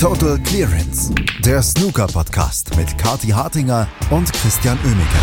Total 0.00 0.40
Clearance, 0.44 1.12
der 1.44 1.60
Snooker-Podcast 1.60 2.76
mit 2.76 2.96
Kati 2.98 3.30
Hartinger 3.30 3.88
und 4.12 4.32
Christian 4.32 4.78
Oemeke. 4.84 5.18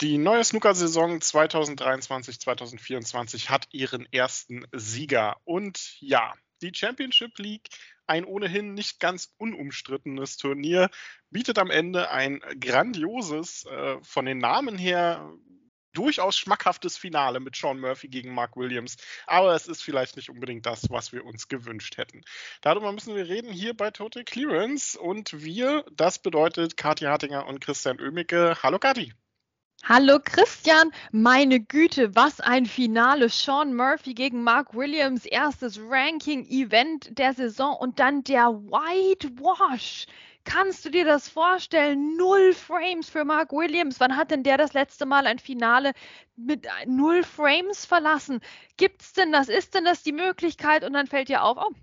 Die 0.00 0.18
neue 0.18 0.42
Snooker-Saison 0.42 1.20
2023-2024 1.20 3.48
hat 3.48 3.68
ihren 3.70 4.12
ersten 4.12 4.66
Sieger. 4.72 5.36
Und 5.44 6.00
ja, 6.00 6.34
die 6.62 6.72
Championship 6.74 7.38
League, 7.38 7.68
ein 8.08 8.24
ohnehin 8.24 8.74
nicht 8.74 8.98
ganz 8.98 9.32
unumstrittenes 9.38 10.36
Turnier, 10.36 10.90
bietet 11.30 11.60
am 11.60 11.70
Ende 11.70 12.10
ein 12.10 12.40
grandioses, 12.58 13.66
äh, 13.66 13.98
von 14.02 14.26
den 14.26 14.38
Namen 14.38 14.78
her 14.78 15.32
durchaus 15.92 16.36
schmackhaftes 16.36 16.96
Finale 16.96 17.40
mit 17.40 17.56
Sean 17.56 17.80
Murphy 17.80 18.08
gegen 18.08 18.34
Mark 18.34 18.56
Williams. 18.56 18.96
Aber 19.26 19.54
es 19.54 19.66
ist 19.66 19.82
vielleicht 19.82 20.16
nicht 20.16 20.30
unbedingt 20.30 20.66
das, 20.66 20.90
was 20.90 21.12
wir 21.12 21.24
uns 21.24 21.48
gewünscht 21.48 21.96
hätten. 21.96 22.22
Darüber 22.60 22.92
müssen 22.92 23.14
wir 23.14 23.28
reden 23.28 23.52
hier 23.52 23.76
bei 23.76 23.90
Total 23.90 24.24
Clearance. 24.24 24.98
Und 24.98 25.42
wir, 25.44 25.84
das 25.92 26.18
bedeutet 26.18 26.76
Kathi 26.76 27.04
Hartinger 27.04 27.46
und 27.46 27.60
Christian 27.60 28.00
Oemicke. 28.00 28.56
Hallo 28.62 28.78
Kathi. 28.78 29.12
Hallo 29.84 30.18
Christian, 30.22 30.92
meine 31.10 31.58
Güte, 31.58 32.14
was 32.14 32.40
ein 32.40 32.66
Finale. 32.66 33.30
Sean 33.30 33.74
Murphy 33.74 34.12
gegen 34.12 34.44
Mark 34.44 34.74
Williams, 34.74 35.24
erstes 35.24 35.80
Ranking-Event 35.80 37.18
der 37.18 37.32
Saison 37.32 37.76
und 37.76 37.98
dann 37.98 38.22
der 38.22 38.48
Whitewash. 38.48 40.06
Kannst 40.50 40.84
du 40.84 40.90
dir 40.90 41.04
das 41.04 41.28
vorstellen? 41.28 42.16
Null 42.16 42.54
Frames 42.54 43.08
für 43.08 43.24
Mark 43.24 43.52
Williams. 43.52 44.00
Wann 44.00 44.16
hat 44.16 44.32
denn 44.32 44.42
der 44.42 44.56
das 44.58 44.72
letzte 44.72 45.06
Mal 45.06 45.28
ein 45.28 45.38
Finale 45.38 45.92
mit 46.46 46.66
null 46.86 47.22
Frames 47.22 47.84
verlassen? 47.84 48.40
Gibt's 48.76 49.12
denn 49.12 49.32
das? 49.32 49.48
Ist 49.48 49.74
denn 49.74 49.84
das 49.84 50.02
die 50.02 50.12
Möglichkeit? 50.12 50.84
Und 50.84 50.92
dann 50.94 51.06
fällt 51.06 51.28
dir 51.28 51.42
auf, 51.42 51.58
oh, 51.58 51.74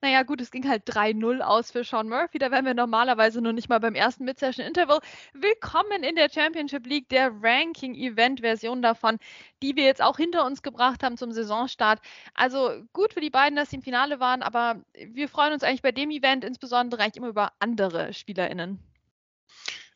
naja, 0.00 0.22
gut, 0.22 0.40
es 0.40 0.50
ging 0.50 0.68
halt 0.68 0.88
3-0 0.88 1.40
aus 1.40 1.70
für 1.70 1.84
Sean 1.84 2.08
Murphy. 2.08 2.38
Da 2.38 2.50
wären 2.50 2.64
wir 2.64 2.74
normalerweise 2.74 3.40
noch 3.40 3.52
nicht 3.52 3.68
mal 3.68 3.80
beim 3.80 3.94
ersten 3.94 4.24
Mid-Session-Interval. 4.24 5.00
Willkommen 5.34 6.02
in 6.02 6.16
der 6.16 6.30
Championship 6.30 6.86
League, 6.86 7.08
der 7.08 7.30
Ranking-Event-Version 7.42 8.82
davon, 8.82 9.18
die 9.62 9.76
wir 9.76 9.84
jetzt 9.84 10.02
auch 10.02 10.16
hinter 10.16 10.44
uns 10.44 10.62
gebracht 10.62 11.02
haben 11.02 11.16
zum 11.16 11.32
Saisonstart. 11.32 12.00
Also 12.34 12.82
gut 12.92 13.14
für 13.14 13.20
die 13.20 13.30
beiden, 13.30 13.56
dass 13.56 13.70
sie 13.70 13.76
im 13.76 13.82
Finale 13.82 14.20
waren, 14.20 14.42
aber 14.42 14.82
wir 14.94 15.28
freuen 15.28 15.52
uns 15.52 15.62
eigentlich 15.62 15.82
bei 15.82 15.92
dem 15.92 16.10
Event 16.10 16.44
insbesondere 16.44 17.02
eigentlich 17.02 17.16
immer 17.16 17.28
über 17.28 17.52
andere 17.58 18.12
SpielerInnen. 18.12 18.80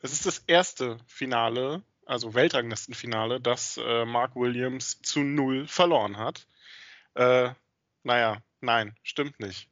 Es 0.01 0.13
ist 0.13 0.25
das 0.25 0.39
erste 0.47 0.97
Finale 1.05 1.83
also 2.05 2.33
Weltranglistenfinale, 2.33 3.39
das 3.39 3.77
äh, 3.77 4.05
Mark 4.05 4.35
Williams 4.35 5.01
zu 5.01 5.21
null 5.21 5.67
verloren 5.67 6.17
hat. 6.17 6.47
Äh, 7.15 7.51
naja, 8.03 8.41
nein, 8.61 8.95
stimmt 9.03 9.39
nicht. 9.39 9.69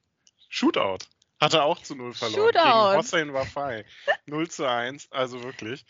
Shootout. 0.50 1.06
Hat 1.40 1.54
er 1.54 1.64
auch 1.64 1.82
zu 1.82 1.96
null 1.96 2.14
verloren. 2.14 2.52
Shootout. 2.54 2.64
Gegen 2.64 2.98
Hossein 2.98 3.34
Wafai. 3.34 3.86
0 4.26 4.50
zu 4.50 4.70
1, 4.70 5.12
also 5.12 5.44
wirklich. 5.44 5.86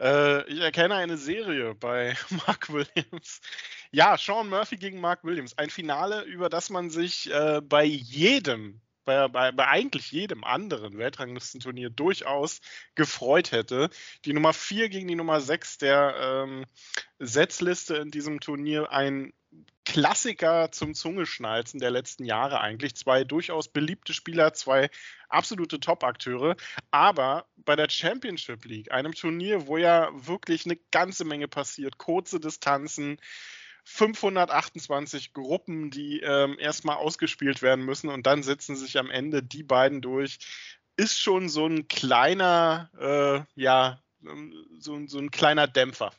Äh, 0.00 0.48
ich 0.48 0.60
erkenne 0.60 0.94
eine 0.94 1.16
Serie 1.16 1.74
bei 1.74 2.16
Mark 2.46 2.72
Williams. 2.72 3.40
Ja, 3.90 4.16
Sean 4.16 4.48
Murphy 4.48 4.76
gegen 4.76 5.00
Mark 5.00 5.24
Williams. 5.24 5.56
Ein 5.58 5.70
Finale, 5.70 6.22
über 6.22 6.48
das 6.48 6.70
man 6.70 6.90
sich 6.90 7.30
äh, 7.32 7.60
bei 7.60 7.84
jedem 7.84 8.80
bei, 9.04 9.28
bei, 9.28 9.52
bei 9.52 9.66
eigentlich 9.68 10.10
jedem 10.12 10.44
anderen 10.44 10.98
Weltranglistenturnier 10.98 11.90
durchaus 11.90 12.60
gefreut 12.94 13.52
hätte. 13.52 13.90
Die 14.24 14.32
Nummer 14.32 14.52
4 14.52 14.88
gegen 14.88 15.08
die 15.08 15.14
Nummer 15.14 15.40
6 15.40 15.78
der 15.78 16.14
ähm, 16.18 16.64
Setzliste 17.18 17.96
in 17.96 18.10
diesem 18.10 18.40
Turnier 18.40 18.90
ein 18.90 19.32
Klassiker 19.84 20.72
zum 20.72 20.94
Zungeschnalzen 20.94 21.78
der 21.78 21.90
letzten 21.90 22.24
Jahre 22.24 22.60
eigentlich. 22.60 22.96
Zwei 22.96 23.22
durchaus 23.22 23.68
beliebte 23.68 24.14
Spieler, 24.14 24.54
zwei 24.54 24.88
absolute 25.28 25.78
Top-Akteure. 25.78 26.56
Aber 26.90 27.46
bei 27.56 27.76
der 27.76 27.90
Championship 27.90 28.64
League, 28.64 28.90
einem 28.90 29.12
Turnier, 29.12 29.66
wo 29.66 29.76
ja 29.76 30.10
wirklich 30.14 30.64
eine 30.64 30.76
ganze 30.90 31.24
Menge 31.24 31.48
passiert, 31.48 31.98
kurze 31.98 32.40
Distanzen, 32.40 33.18
528 33.84 35.32
Gruppen, 35.32 35.90
die 35.90 36.20
ähm, 36.20 36.58
erstmal 36.58 36.96
ausgespielt 36.96 37.62
werden 37.62 37.84
müssen 37.84 38.08
und 38.08 38.26
dann 38.26 38.42
setzen 38.42 38.76
sich 38.76 38.98
am 38.98 39.10
Ende 39.10 39.42
die 39.42 39.62
beiden 39.62 40.00
durch. 40.00 40.38
Ist 40.96 41.20
schon 41.20 41.48
so 41.48 41.66
ein 41.66 41.88
kleiner, 41.88 42.90
äh, 42.98 43.60
ja, 43.60 44.00
ähm, 44.22 44.54
so, 44.78 45.06
so 45.06 45.18
ein 45.18 45.30
kleiner 45.30 45.66
Dämpfer 45.66 46.12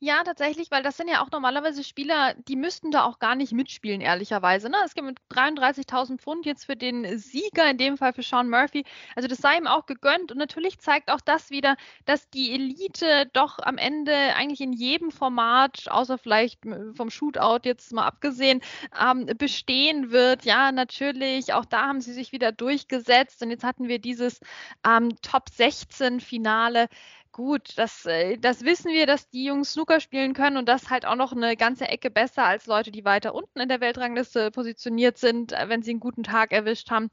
ja, 0.00 0.22
tatsächlich, 0.22 0.70
weil 0.70 0.84
das 0.84 0.96
sind 0.96 1.08
ja 1.08 1.22
auch 1.22 1.30
normalerweise 1.32 1.82
Spieler, 1.82 2.34
die 2.46 2.54
müssten 2.54 2.92
da 2.92 3.02
auch 3.02 3.18
gar 3.18 3.34
nicht 3.34 3.52
mitspielen, 3.52 4.00
ehrlicherweise. 4.00 4.70
Ne? 4.70 4.76
Es 4.84 4.94
gibt 4.94 5.06
mit 5.08 5.18
33.000 5.32 6.18
Pfund 6.18 6.46
jetzt 6.46 6.66
für 6.66 6.76
den 6.76 7.18
Sieger, 7.18 7.68
in 7.68 7.78
dem 7.78 7.96
Fall 7.96 8.12
für 8.12 8.22
Sean 8.22 8.48
Murphy. 8.48 8.84
Also 9.16 9.26
das 9.26 9.38
sei 9.38 9.56
ihm 9.56 9.66
auch 9.66 9.86
gegönnt. 9.86 10.30
Und 10.30 10.38
natürlich 10.38 10.78
zeigt 10.78 11.10
auch 11.10 11.20
das 11.20 11.50
wieder, 11.50 11.76
dass 12.04 12.30
die 12.30 12.52
Elite 12.52 13.28
doch 13.32 13.58
am 13.58 13.76
Ende 13.76 14.14
eigentlich 14.36 14.60
in 14.60 14.72
jedem 14.72 15.10
Format, 15.10 15.86
außer 15.88 16.16
vielleicht 16.16 16.60
vom 16.94 17.10
Shootout 17.10 17.60
jetzt 17.64 17.92
mal 17.92 18.06
abgesehen, 18.06 18.60
ähm, 19.00 19.26
bestehen 19.36 20.12
wird. 20.12 20.44
Ja, 20.44 20.70
natürlich, 20.70 21.54
auch 21.54 21.64
da 21.64 21.88
haben 21.88 22.00
sie 22.00 22.12
sich 22.12 22.30
wieder 22.30 22.52
durchgesetzt. 22.52 23.42
Und 23.42 23.50
jetzt 23.50 23.64
hatten 23.64 23.88
wir 23.88 23.98
dieses 23.98 24.38
ähm, 24.86 25.20
Top 25.22 25.48
16 25.48 26.20
Finale 26.20 26.88
gut, 27.38 27.78
das, 27.78 28.04
äh, 28.04 28.36
das 28.36 28.64
wissen 28.64 28.90
wir, 28.90 29.06
dass 29.06 29.30
die 29.30 29.44
Jungs 29.44 29.72
Snooker 29.72 30.00
spielen 30.00 30.34
können 30.34 30.56
und 30.56 30.68
das 30.68 30.90
halt 30.90 31.06
auch 31.06 31.14
noch 31.14 31.30
eine 31.32 31.56
ganze 31.56 31.86
Ecke 31.86 32.10
besser 32.10 32.42
als 32.44 32.66
Leute, 32.66 32.90
die 32.90 33.04
weiter 33.04 33.32
unten 33.32 33.60
in 33.60 33.68
der 33.68 33.80
Weltrangliste 33.80 34.50
positioniert 34.50 35.18
sind, 35.18 35.52
äh, 35.52 35.68
wenn 35.68 35.82
sie 35.82 35.92
einen 35.92 36.00
guten 36.00 36.24
Tag 36.24 36.50
erwischt 36.50 36.90
haben. 36.90 37.10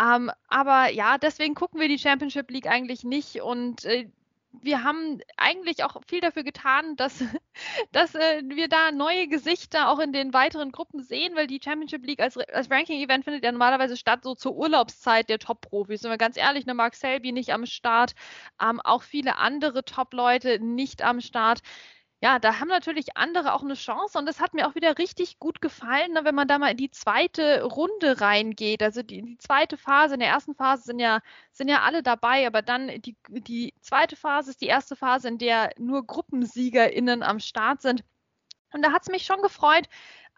Ähm, 0.00 0.30
aber 0.48 0.90
ja, 0.90 1.18
deswegen 1.18 1.54
gucken 1.54 1.80
wir 1.80 1.88
die 1.88 1.98
Championship 1.98 2.50
League 2.50 2.66
eigentlich 2.66 3.04
nicht 3.04 3.42
und 3.42 3.84
äh, 3.84 4.08
wir 4.52 4.82
haben 4.82 5.20
eigentlich 5.36 5.84
auch 5.84 6.00
viel 6.06 6.20
dafür 6.20 6.42
getan, 6.42 6.96
dass, 6.96 7.22
dass 7.92 8.14
äh, 8.14 8.42
wir 8.44 8.68
da 8.68 8.92
neue 8.92 9.28
Gesichter 9.28 9.88
auch 9.90 9.98
in 9.98 10.12
den 10.12 10.32
weiteren 10.32 10.72
Gruppen 10.72 11.02
sehen, 11.02 11.36
weil 11.36 11.46
die 11.46 11.60
Championship 11.62 12.04
League 12.04 12.20
als, 12.20 12.36
als 12.36 12.70
Ranking-Event 12.70 13.24
findet 13.24 13.44
ja 13.44 13.52
normalerweise 13.52 13.96
statt, 13.96 14.20
so 14.22 14.34
zur 14.34 14.56
Urlaubszeit 14.56 15.28
der 15.28 15.38
Top-Profis. 15.38 16.00
Sind 16.00 16.10
wir 16.10 16.18
ganz 16.18 16.36
ehrlich, 16.36 16.64
eine 16.64 16.74
Mark 16.74 16.94
Selby 16.94 17.32
nicht 17.32 17.52
am 17.52 17.66
Start, 17.66 18.14
ähm, 18.60 18.80
auch 18.80 19.02
viele 19.02 19.36
andere 19.38 19.84
Top-Leute 19.84 20.58
nicht 20.60 21.02
am 21.02 21.20
Start 21.20 21.60
ja, 22.20 22.40
da 22.40 22.58
haben 22.58 22.68
natürlich 22.68 23.16
andere 23.16 23.52
auch 23.54 23.62
eine 23.62 23.74
Chance 23.74 24.18
und 24.18 24.26
das 24.26 24.40
hat 24.40 24.52
mir 24.52 24.66
auch 24.66 24.74
wieder 24.74 24.98
richtig 24.98 25.38
gut 25.38 25.60
gefallen, 25.60 26.12
ne, 26.12 26.24
wenn 26.24 26.34
man 26.34 26.48
da 26.48 26.58
mal 26.58 26.72
in 26.72 26.76
die 26.76 26.90
zweite 26.90 27.62
Runde 27.62 28.20
reingeht. 28.20 28.82
Also 28.82 29.02
die, 29.02 29.22
die 29.22 29.38
zweite 29.38 29.76
Phase, 29.76 30.14
in 30.14 30.20
der 30.20 30.28
ersten 30.28 30.54
Phase 30.56 30.82
sind 30.84 30.98
ja, 30.98 31.20
sind 31.52 31.68
ja 31.68 31.82
alle 31.82 32.02
dabei, 32.02 32.46
aber 32.46 32.62
dann 32.62 32.88
die, 33.02 33.16
die 33.28 33.72
zweite 33.82 34.16
Phase 34.16 34.50
ist 34.50 34.60
die 34.60 34.66
erste 34.66 34.96
Phase, 34.96 35.28
in 35.28 35.38
der 35.38 35.70
nur 35.78 36.04
GruppensiegerInnen 36.06 37.22
am 37.22 37.38
Start 37.38 37.82
sind. 37.82 38.02
Und 38.72 38.82
da 38.82 38.92
hat 38.92 39.02
es 39.02 39.08
mich 39.08 39.24
schon 39.24 39.40
gefreut, 39.40 39.88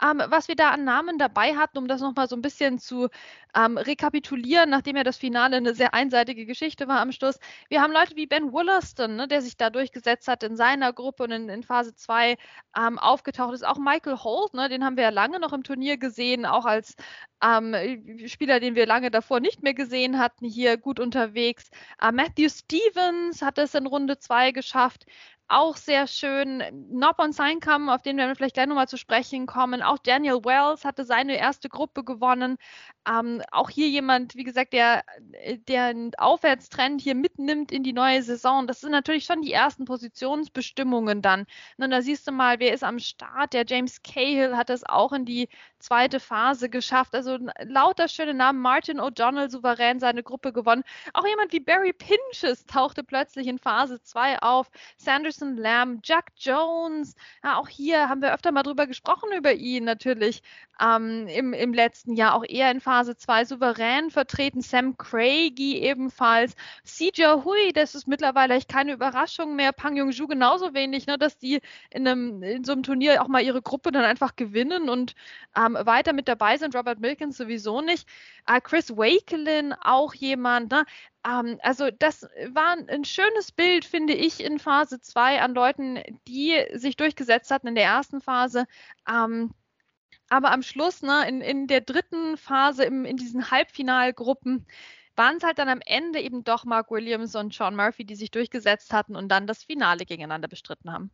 ähm, 0.02 0.22
was 0.28 0.48
wir 0.48 0.56
da 0.56 0.70
an 0.70 0.84
Namen 0.84 1.18
dabei 1.18 1.56
hatten, 1.56 1.78
um 1.78 1.88
das 1.88 2.00
nochmal 2.00 2.28
so 2.28 2.36
ein 2.36 2.42
bisschen 2.42 2.78
zu 2.78 3.08
ähm, 3.54 3.76
rekapitulieren, 3.76 4.70
nachdem 4.70 4.96
ja 4.96 5.04
das 5.04 5.16
Finale 5.16 5.56
eine 5.56 5.74
sehr 5.74 5.94
einseitige 5.94 6.46
Geschichte 6.46 6.88
war 6.88 7.00
am 7.00 7.12
Schluss. 7.12 7.38
Wir 7.68 7.82
haben 7.82 7.92
Leute 7.92 8.16
wie 8.16 8.26
Ben 8.26 8.52
Wollaston, 8.52 9.16
ne, 9.16 9.28
der 9.28 9.42
sich 9.42 9.56
da 9.56 9.70
durchgesetzt 9.70 10.28
hat 10.28 10.42
in 10.42 10.56
seiner 10.56 10.92
Gruppe 10.92 11.24
und 11.24 11.32
in, 11.32 11.48
in 11.48 11.62
Phase 11.62 11.94
2 11.94 12.36
ähm, 12.76 12.98
aufgetaucht 12.98 13.54
ist. 13.54 13.66
Auch 13.66 13.78
Michael 13.78 14.18
Holt, 14.18 14.54
ne, 14.54 14.68
den 14.68 14.84
haben 14.84 14.96
wir 14.96 15.04
ja 15.04 15.10
lange 15.10 15.40
noch 15.40 15.52
im 15.52 15.62
Turnier 15.64 15.96
gesehen, 15.96 16.46
auch 16.46 16.64
als 16.64 16.96
ähm, 17.42 17.74
Spieler, 18.26 18.60
den 18.60 18.74
wir 18.74 18.86
lange 18.86 19.10
davor 19.10 19.40
nicht 19.40 19.62
mehr 19.62 19.74
gesehen 19.74 20.18
hatten, 20.18 20.46
hier 20.46 20.76
gut 20.76 21.00
unterwegs. 21.00 21.70
Äh, 22.00 22.12
Matthew 22.12 22.48
Stevens 22.50 23.42
hat 23.42 23.58
es 23.58 23.74
in 23.74 23.86
Runde 23.86 24.18
2 24.18 24.52
geschafft 24.52 25.06
auch 25.50 25.76
sehr 25.76 26.06
schön. 26.06 26.62
Nob 26.90 27.18
on 27.18 27.32
Signcam, 27.32 27.88
auf 27.88 28.02
den 28.02 28.16
werden 28.16 28.28
wir 28.28 28.36
vielleicht 28.36 28.54
gleich 28.54 28.68
nochmal 28.68 28.86
zu 28.86 28.96
sprechen 28.96 29.46
kommen. 29.46 29.82
Auch 29.82 29.98
Daniel 29.98 30.44
Wells 30.44 30.84
hatte 30.84 31.04
seine 31.04 31.36
erste 31.36 31.68
Gruppe 31.68 32.04
gewonnen. 32.04 32.56
Ähm, 33.08 33.42
auch 33.50 33.68
hier 33.68 33.88
jemand, 33.88 34.36
wie 34.36 34.44
gesagt, 34.44 34.72
der, 34.72 35.02
einen 35.68 36.14
Aufwärtstrend 36.16 37.00
hier 37.00 37.16
mitnimmt 37.16 37.72
in 37.72 37.82
die 37.82 37.92
neue 37.92 38.22
Saison. 38.22 38.68
Das 38.68 38.80
sind 38.80 38.92
natürlich 38.92 39.24
schon 39.24 39.42
die 39.42 39.52
ersten 39.52 39.86
Positionsbestimmungen 39.86 41.20
dann. 41.20 41.46
Und 41.78 41.90
da 41.90 42.00
siehst 42.00 42.28
du 42.28 42.32
mal, 42.32 42.60
wer 42.60 42.72
ist 42.72 42.84
am 42.84 43.00
Start. 43.00 43.52
Der 43.52 43.64
James 43.66 44.02
Cahill 44.02 44.56
hat 44.56 44.70
es 44.70 44.84
auch 44.84 45.12
in 45.12 45.24
die 45.24 45.48
zweite 45.80 46.20
Phase 46.20 46.68
geschafft. 46.68 47.14
Also 47.14 47.38
lauter 47.62 48.06
schöne 48.06 48.34
Namen. 48.34 48.60
Martin 48.60 49.00
O'Donnell 49.00 49.50
souverän 49.50 49.98
seine 49.98 50.22
Gruppe 50.22 50.52
gewonnen. 50.52 50.84
Auch 51.12 51.26
jemand 51.26 51.52
wie 51.52 51.60
Barry 51.60 51.92
Pinches 51.92 52.66
tauchte 52.66 53.02
plötzlich 53.02 53.48
in 53.48 53.58
Phase 53.58 54.00
2 54.00 54.42
auf. 54.42 54.70
Sanderson 55.40 55.56
Lamb, 55.56 56.00
Jack 56.04 56.32
Jones. 56.36 57.14
Ja, 57.42 57.58
auch 57.58 57.68
hier 57.68 58.08
haben 58.08 58.22
wir 58.22 58.32
öfter 58.34 58.52
mal 58.52 58.62
drüber 58.62 58.86
gesprochen 58.86 59.30
über 59.36 59.52
ihn 59.54 59.84
natürlich. 59.84 60.42
Ähm, 60.80 61.26
im, 61.28 61.52
im 61.52 61.74
letzten 61.74 62.14
Jahr, 62.14 62.34
auch 62.34 62.44
eher 62.44 62.70
in 62.70 62.80
Phase 62.80 63.16
2 63.16 63.44
souverän 63.44 64.10
vertreten. 64.10 64.62
Sam 64.62 64.96
Craigie 64.96 65.82
ebenfalls. 65.82 66.54
CJ 66.84 67.44
Hui, 67.44 67.72
das 67.74 67.94
ist 67.94 68.08
mittlerweile 68.08 68.60
keine 68.62 68.92
Überraschung 68.92 69.56
mehr. 69.56 69.72
Pang 69.72 69.96
Yong-ju 69.96 70.26
genauso 70.26 70.74
wenig, 70.74 71.06
ne, 71.06 71.18
dass 71.18 71.38
die 71.38 71.60
in, 71.90 72.06
einem, 72.06 72.42
in 72.42 72.64
so 72.64 72.72
einem 72.72 72.82
Turnier 72.82 73.22
auch 73.22 73.28
mal 73.28 73.42
ihre 73.42 73.62
Gruppe 73.62 73.92
dann 73.92 74.04
einfach 74.04 74.36
gewinnen 74.36 74.88
und 74.88 75.14
ähm, 75.56 75.76
weiter 75.80 76.12
mit 76.12 76.28
dabei 76.28 76.56
sind. 76.56 76.74
Robert 76.74 77.00
Milkins 77.00 77.36
sowieso 77.36 77.80
nicht. 77.82 78.08
Äh, 78.46 78.60
Chris 78.60 78.90
Wakelin 78.96 79.74
auch 79.74 80.14
jemand. 80.14 80.70
Ne? 80.72 80.84
Ähm, 81.26 81.58
also 81.62 81.90
das 81.90 82.26
war 82.48 82.76
ein 82.88 83.04
schönes 83.04 83.52
Bild, 83.52 83.84
finde 83.84 84.14
ich, 84.14 84.42
in 84.42 84.58
Phase 84.58 85.00
2 85.00 85.42
an 85.42 85.54
Leuten, 85.54 86.00
die 86.26 86.64
sich 86.72 86.96
durchgesetzt 86.96 87.50
hatten 87.50 87.68
in 87.68 87.74
der 87.74 87.84
ersten 87.84 88.20
Phase. 88.20 88.66
Ähm, 89.08 89.52
aber 90.30 90.52
am 90.52 90.62
Schluss, 90.62 91.02
ne, 91.02 91.28
in, 91.28 91.40
in 91.42 91.66
der 91.66 91.82
dritten 91.82 92.36
Phase, 92.38 92.84
im, 92.84 93.04
in 93.04 93.16
diesen 93.16 93.50
Halbfinalgruppen, 93.50 94.66
waren 95.16 95.36
es 95.36 95.42
halt 95.44 95.58
dann 95.58 95.68
am 95.68 95.80
Ende 95.84 96.20
eben 96.20 96.44
doch 96.44 96.64
Mark 96.64 96.90
Williams 96.90 97.34
und 97.36 97.52
Sean 97.54 97.76
Murphy, 97.76 98.04
die 98.06 98.16
sich 98.16 98.30
durchgesetzt 98.30 98.92
hatten 98.92 99.16
und 99.16 99.28
dann 99.28 99.46
das 99.46 99.64
Finale 99.64 100.06
gegeneinander 100.06 100.48
bestritten 100.48 100.92
haben 100.92 101.10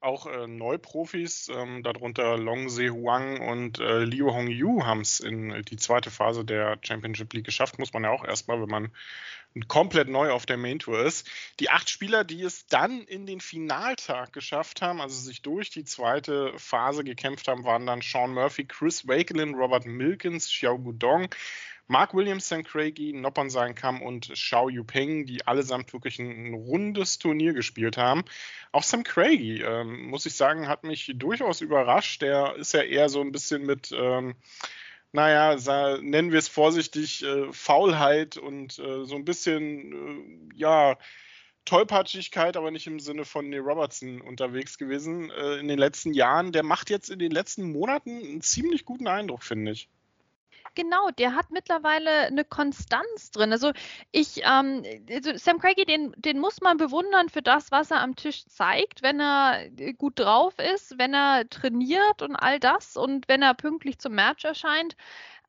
auch 0.00 0.26
äh, 0.26 0.46
Neuprofis, 0.46 1.48
ähm, 1.48 1.82
darunter 1.82 2.36
Long 2.36 2.68
Se 2.68 2.90
Huang 2.90 3.40
und 3.40 3.78
äh, 3.78 4.04
Liu 4.04 4.32
Hongyu, 4.32 4.84
haben 4.84 5.00
es 5.00 5.20
in 5.20 5.62
die 5.64 5.76
zweite 5.76 6.10
Phase 6.10 6.44
der 6.44 6.78
Championship 6.82 7.32
League 7.32 7.46
geschafft. 7.46 7.78
Muss 7.78 7.92
man 7.92 8.04
ja 8.04 8.10
auch 8.10 8.24
erstmal, 8.24 8.60
wenn 8.60 8.68
man 8.68 8.92
komplett 9.66 10.08
neu 10.08 10.30
auf 10.30 10.46
der 10.46 10.56
Main 10.56 10.78
Tour 10.78 11.04
ist. 11.04 11.28
Die 11.58 11.70
acht 11.70 11.90
Spieler, 11.90 12.22
die 12.22 12.42
es 12.42 12.66
dann 12.66 13.02
in 13.02 13.26
den 13.26 13.40
Finaltag 13.40 14.32
geschafft 14.32 14.82
haben, 14.82 15.00
also 15.00 15.18
sich 15.18 15.42
durch 15.42 15.70
die 15.70 15.84
zweite 15.84 16.52
Phase 16.58 17.02
gekämpft 17.02 17.48
haben, 17.48 17.64
waren 17.64 17.86
dann 17.86 18.02
Sean 18.02 18.32
Murphy, 18.32 18.66
Chris 18.66 19.08
Wakelin, 19.08 19.54
Robert 19.54 19.86
Milkins, 19.86 20.48
Xiao 20.48 20.78
Gudong, 20.78 21.28
Mark 21.88 22.12
Williams, 22.12 22.46
Sam 22.46 22.64
Craigie, 22.64 23.14
Noppon 23.14 23.48
Sein 23.48 23.74
Kam 23.74 24.02
und 24.02 24.28
Xiao 24.28 24.68
Yupeng, 24.68 25.24
die 25.24 25.46
allesamt 25.46 25.92
wirklich 25.94 26.18
ein, 26.18 26.48
ein, 26.48 26.54
rundes 26.54 27.18
Turnier 27.18 27.54
gespielt 27.54 27.96
haben. 27.96 28.24
Auch 28.72 28.82
Sam 28.82 29.04
Craigie, 29.04 29.62
ähm, 29.62 30.06
muss 30.08 30.26
ich 30.26 30.34
sagen, 30.34 30.68
hat 30.68 30.84
mich 30.84 31.10
durchaus 31.16 31.62
überrascht. 31.62 32.20
Der 32.20 32.56
ist 32.56 32.74
ja 32.74 32.82
eher 32.82 33.08
so 33.08 33.22
ein 33.22 33.32
bisschen 33.32 33.64
mit, 33.64 33.90
ähm, 33.92 34.36
naja, 35.12 35.56
nennen 36.00 36.30
wir 36.30 36.38
es 36.38 36.48
vorsichtig, 36.48 37.24
äh, 37.24 37.50
Faulheit 37.52 38.36
und 38.36 38.78
äh, 38.78 39.06
so 39.06 39.16
ein 39.16 39.24
bisschen, 39.24 40.50
äh, 40.52 40.58
ja, 40.58 40.98
Tollpatschigkeit, 41.64 42.56
aber 42.56 42.70
nicht 42.70 42.86
im 42.86 42.98
Sinne 42.98 43.24
von 43.26 43.48
Neil 43.50 43.60
Robertson 43.60 44.20
unterwegs 44.22 44.78
gewesen 44.78 45.30
äh, 45.30 45.56
in 45.56 45.68
den 45.68 45.78
letzten 45.78 46.14
Jahren. 46.14 46.52
Der 46.52 46.62
macht 46.62 46.90
jetzt 46.90 47.10
in 47.10 47.18
den 47.18 47.30
letzten 47.30 47.72
Monaten 47.72 48.18
einen 48.18 48.40
ziemlich 48.40 48.84
guten 48.86 49.06
Eindruck, 49.06 49.42
finde 49.42 49.72
ich. 49.72 49.88
Genau, 50.74 51.10
der 51.10 51.34
hat 51.34 51.50
mittlerweile 51.50 52.26
eine 52.26 52.44
Konstanz 52.44 53.30
drin. 53.32 53.50
Also 53.52 53.72
ich, 54.12 54.42
ähm, 54.44 54.84
also 55.10 55.36
Sam 55.36 55.58
Craigie, 55.58 55.84
den, 55.84 56.12
den 56.16 56.38
muss 56.38 56.60
man 56.60 56.76
bewundern 56.76 57.28
für 57.28 57.42
das, 57.42 57.72
was 57.72 57.90
er 57.90 58.00
am 58.00 58.14
Tisch 58.14 58.46
zeigt, 58.46 59.02
wenn 59.02 59.20
er 59.20 59.66
äh, 59.76 59.92
gut 59.94 60.18
drauf 60.20 60.58
ist, 60.58 60.98
wenn 60.98 61.14
er 61.14 61.48
trainiert 61.48 62.22
und 62.22 62.36
all 62.36 62.60
das 62.60 62.96
und 62.96 63.28
wenn 63.28 63.42
er 63.42 63.54
pünktlich 63.54 63.98
zum 63.98 64.14
Match 64.14 64.44
erscheint. 64.44 64.94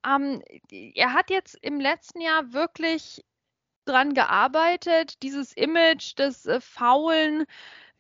Ähm, 0.06 0.42
er 0.72 1.14
hat 1.14 1.30
jetzt 1.30 1.58
im 1.62 1.80
letzten 1.80 2.22
Jahr 2.22 2.54
wirklich 2.54 3.24
dran 3.86 4.14
gearbeitet, 4.14 5.22
dieses 5.24 5.54
Image 5.54 6.18
des 6.18 6.46
äh, 6.46 6.62
faulen, 6.62 7.46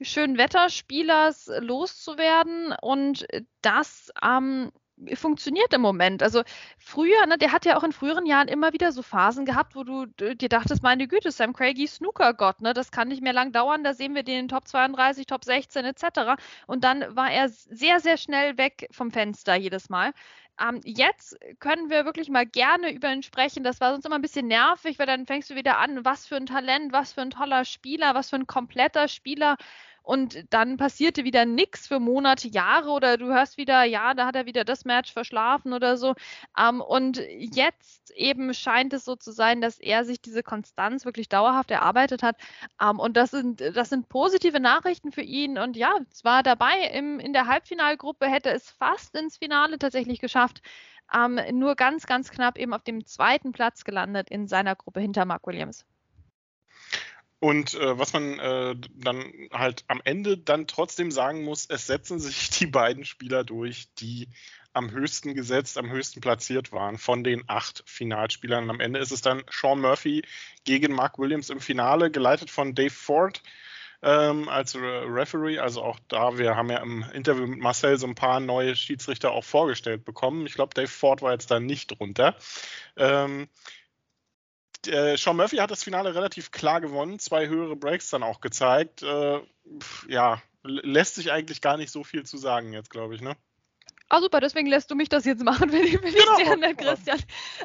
schönen 0.01 0.37
Wetterspielers 0.37 1.51
loszuwerden 1.59 2.73
und 2.81 3.27
das 3.61 4.11
ähm, 4.23 4.71
funktioniert 5.13 5.73
im 5.73 5.81
Moment. 5.81 6.23
Also 6.23 6.43
früher, 6.77 7.25
ne, 7.27 7.37
der 7.37 7.51
hat 7.51 7.65
ja 7.65 7.77
auch 7.77 7.83
in 7.83 7.91
früheren 7.91 8.25
Jahren 8.25 8.47
immer 8.47 8.73
wieder 8.73 8.91
so 8.91 9.01
Phasen 9.01 9.45
gehabt, 9.45 9.75
wo 9.75 9.83
du 9.83 10.05
dir 10.05 10.49
dachtest, 10.49 10.83
meine 10.83 11.07
Güte, 11.07 11.31
Sam 11.31 11.53
Craigie 11.53 11.87
Snooker-Gott, 11.87 12.61
ne, 12.61 12.73
das 12.73 12.91
kann 12.91 13.07
nicht 13.07 13.21
mehr 13.21 13.33
lang 13.33 13.51
dauern, 13.51 13.83
da 13.83 13.93
sehen 13.93 14.15
wir 14.15 14.23
den 14.23 14.39
in 14.41 14.47
Top 14.47 14.67
32, 14.67 15.25
Top 15.25 15.43
16 15.45 15.85
etc. 15.85 16.41
Und 16.67 16.83
dann 16.83 17.15
war 17.15 17.31
er 17.31 17.49
sehr, 17.49 17.99
sehr 17.99 18.17
schnell 18.17 18.57
weg 18.57 18.87
vom 18.91 19.11
Fenster 19.11 19.55
jedes 19.55 19.89
Mal. 19.89 20.13
Ähm, 20.61 20.81
jetzt 20.83 21.37
können 21.59 21.89
wir 21.89 22.05
wirklich 22.05 22.29
mal 22.29 22.45
gerne 22.45 22.93
über 22.93 23.11
ihn 23.11 23.23
sprechen. 23.23 23.63
Das 23.63 23.79
war 23.79 23.91
sonst 23.91 24.05
immer 24.05 24.15
ein 24.15 24.21
bisschen 24.21 24.47
nervig, 24.47 24.99
weil 24.99 25.05
dann 25.05 25.25
fängst 25.25 25.49
du 25.49 25.55
wieder 25.55 25.77
an, 25.77 26.03
was 26.03 26.25
für 26.27 26.35
ein 26.35 26.45
Talent, 26.45 26.91
was 26.91 27.13
für 27.13 27.21
ein 27.21 27.29
toller 27.29 27.63
Spieler, 27.65 28.13
was 28.13 28.29
für 28.29 28.35
ein 28.35 28.47
kompletter 28.47 29.07
Spieler 29.07 29.55
und 30.09 30.51
dann 30.51 30.77
passierte 30.77 31.23
wieder 31.23 31.45
nichts 31.45 31.87
für 31.87 31.99
Monate, 31.99 32.47
Jahre 32.47 32.89
oder 32.89 33.17
du 33.17 33.27
hörst 33.27 33.57
wieder, 33.57 33.83
ja, 33.83 34.15
da 34.15 34.25
hat 34.25 34.35
er 34.35 34.47
wieder 34.47 34.63
das 34.63 34.83
Match 34.83 35.13
verschlafen 35.13 35.71
oder 35.71 35.97
so. 35.97 36.15
Ähm, 36.57 36.81
und 36.81 37.21
jetzt 37.37 38.11
eben 38.15 38.55
scheint 38.55 38.91
es 38.93 39.05
so 39.05 39.15
zu 39.15 39.31
sein, 39.31 39.61
dass 39.61 39.77
er 39.77 40.05
sich 40.05 40.19
diese 40.19 40.41
Konstanz 40.41 41.05
wirklich 41.05 41.29
dauerhaft 41.29 41.69
erarbeitet 41.69 42.23
hat. 42.23 42.37
Ähm, 42.81 42.99
und 42.99 43.17
das 43.17 43.29
sind, 43.29 43.61
das 43.61 43.89
sind 43.89 44.09
positive 44.09 44.59
Nachrichten 44.59 45.11
für 45.11 45.21
ihn. 45.21 45.59
Und 45.59 45.77
ja, 45.77 45.93
es 46.11 46.23
war 46.23 46.41
dabei 46.41 46.89
im, 46.91 47.19
in 47.19 47.31
der 47.31 47.45
Halbfinalgruppe, 47.45 48.25
hätte 48.25 48.49
es 48.49 48.71
fast 48.71 49.15
ins 49.15 49.37
Finale 49.37 49.77
tatsächlich 49.77 50.19
geschafft. 50.19 50.63
Ähm, 51.13 51.39
nur 51.51 51.75
ganz, 51.75 52.07
ganz 52.07 52.31
knapp 52.31 52.57
eben 52.57 52.73
auf 52.73 52.83
dem 52.83 53.05
zweiten 53.05 53.51
Platz 53.51 53.83
gelandet 53.83 54.31
in 54.31 54.47
seiner 54.47 54.75
Gruppe 54.75 55.01
hinter 55.01 55.25
Mark 55.25 55.45
Williams. 55.45 55.85
Und 57.39 57.73
äh, 57.75 57.97
was 57.97 58.11
man 58.11 58.37
äh, 58.39 58.75
dann 58.95 59.31
halt 59.51 59.85
am 59.87 60.01
Ende 60.03 60.37
dann 60.37 60.67
trotzdem 60.67 61.09
sagen 61.09 61.43
muss, 61.43 61.65
es 61.69 61.87
setzen 61.87 62.19
sich 62.19 62.49
die 62.59 62.67
beiden 62.67 63.05
Spieler 63.05 63.43
durch, 63.43 63.93
die 63.95 64.27
am 64.73 64.91
höchsten 64.91 65.33
gesetzt, 65.33 65.77
am 65.77 65.89
höchsten 65.89 66.21
platziert 66.21 66.71
waren 66.71 66.97
von 66.97 67.23
den 67.23 67.43
acht 67.47 67.83
Finalspielern. 67.85 68.65
Und 68.65 68.69
am 68.69 68.79
Ende 68.79 68.99
ist 68.99 69.11
es 69.11 69.21
dann 69.21 69.43
Sean 69.49 69.81
Murphy 69.81 70.23
gegen 70.63 70.93
Mark 70.93 71.17
Williams 71.17 71.49
im 71.49 71.59
Finale, 71.59 72.11
geleitet 72.11 72.49
von 72.51 72.75
Dave 72.75 72.89
Ford 72.89 73.41
ähm, 74.01 74.47
als 74.47 74.75
Re 74.75 75.05
Referee. 75.07 75.59
Also 75.59 75.81
auch 75.81 75.99
da, 76.07 76.37
wir 76.37 76.55
haben 76.55 76.69
ja 76.69 76.77
im 76.77 77.03
Interview 77.13 77.47
mit 77.47 77.59
Marcel 77.59 77.97
so 77.97 78.07
ein 78.07 78.15
paar 78.15 78.39
neue 78.39 78.75
Schiedsrichter 78.75 79.31
auch 79.31 79.43
vorgestellt 79.43 80.05
bekommen. 80.05 80.45
Ich 80.45 80.53
glaube, 80.53 80.73
Dave 80.73 80.87
Ford 80.87 81.21
war 81.21 81.31
jetzt 81.31 81.51
da 81.51 81.59
nicht 81.59 81.97
drunter. 81.99 82.35
Ähm, 82.95 83.47
äh, 84.87 85.17
Sean 85.17 85.37
Murphy 85.37 85.57
hat 85.57 85.71
das 85.71 85.83
Finale 85.83 86.15
relativ 86.15 86.51
klar 86.51 86.81
gewonnen, 86.81 87.19
zwei 87.19 87.47
höhere 87.47 87.75
Breaks 87.75 88.09
dann 88.09 88.23
auch 88.23 88.41
gezeigt. 88.41 89.03
Äh, 89.03 89.39
ja, 90.07 90.41
lässt 90.63 91.15
sich 91.15 91.31
eigentlich 91.31 91.61
gar 91.61 91.77
nicht 91.77 91.91
so 91.91 92.03
viel 92.03 92.25
zu 92.25 92.37
sagen 92.37 92.73
jetzt, 92.73 92.89
glaube 92.89 93.15
ich, 93.15 93.21
ne? 93.21 93.35
Ah, 94.11 94.21
super, 94.21 94.39
deswegen 94.39 94.67
lässt 94.67 94.89
du 94.89 94.95
mich 94.95 95.07
das 95.07 95.23
jetzt 95.25 95.43
machen, 95.43 95.71
wenn 95.71 95.83
ich, 95.83 96.01
wenn 96.01 96.13
genau. 96.13 96.37
ich 96.39 96.45
sehr 96.45 96.57
nett, 96.57 96.77
Christian. 96.79 97.19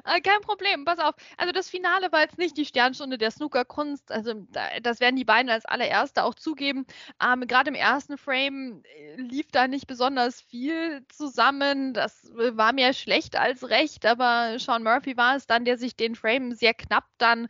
Äh, 0.05 0.21
kein 0.21 0.43
Problem, 0.43 0.85
pass 0.85 0.99
auf. 0.99 1.15
Also 1.39 1.53
das 1.53 1.71
Finale 1.71 2.13
war 2.13 2.21
jetzt 2.21 2.37
nicht 2.37 2.57
die 2.59 2.67
Sternstunde 2.67 3.17
der 3.17 3.31
Snookerkunst. 3.31 4.13
Also 4.13 4.47
das 4.83 5.01
werden 5.01 5.17
die 5.17 5.25
beiden 5.25 5.51
als 5.51 5.65
allererste 5.65 6.23
auch 6.23 6.35
zugeben. 6.35 6.85
Ähm, 7.23 7.47
Gerade 7.47 7.71
im 7.71 7.75
ersten 7.75 8.19
Frame 8.19 8.83
äh, 8.85 9.17
lief 9.17 9.51
da 9.53 9.67
nicht 9.69 9.87
besonders 9.87 10.43
viel 10.43 11.07
zusammen. 11.09 11.95
Das 11.95 12.31
äh, 12.31 12.55
war 12.57 12.75
mehr 12.75 12.93
schlecht 12.93 13.37
als 13.37 13.69
recht, 13.71 14.05
aber 14.05 14.59
Sean 14.59 14.83
Murphy 14.83 15.17
war 15.17 15.37
es 15.37 15.47
dann, 15.47 15.65
der 15.65 15.79
sich 15.79 15.97
den 15.97 16.15
Frame 16.15 16.53
sehr 16.53 16.75
knapp 16.75 17.07
dann 17.17 17.49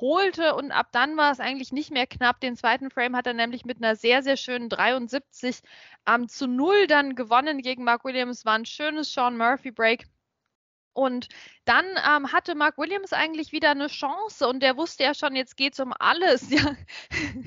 holte 0.00 0.54
und 0.54 0.72
ab 0.72 0.88
dann 0.92 1.16
war 1.16 1.32
es 1.32 1.40
eigentlich 1.40 1.72
nicht 1.72 1.90
mehr 1.90 2.06
knapp. 2.06 2.40
Den 2.40 2.56
zweiten 2.56 2.90
Frame 2.90 3.16
hat 3.16 3.26
er 3.26 3.34
nämlich 3.34 3.64
mit 3.64 3.78
einer 3.78 3.96
sehr, 3.96 4.22
sehr 4.22 4.36
schönen 4.36 4.68
73 4.68 5.60
ähm, 6.06 6.28
zu 6.28 6.46
0 6.46 6.86
dann 6.86 7.14
gewonnen 7.14 7.62
gegen 7.62 7.84
Mark 7.84 8.04
Williams. 8.04 8.44
War 8.44 8.54
ein 8.54 8.66
schönes 8.66 9.12
Sean 9.12 9.36
Murphy 9.36 9.70
Break. 9.70 10.06
Und 10.92 11.28
dann 11.64 11.86
ähm, 12.06 12.30
hatte 12.32 12.54
Mark 12.54 12.76
Williams 12.76 13.12
eigentlich 13.12 13.52
wieder 13.52 13.70
eine 13.70 13.86
Chance 13.86 14.46
und 14.46 14.60
der 14.60 14.76
wusste 14.76 15.04
ja 15.04 15.14
schon, 15.14 15.34
jetzt 15.34 15.56
geht 15.56 15.72
es 15.74 15.80
um 15.80 15.92
alles. 15.98 16.48
Ja. 16.54 16.76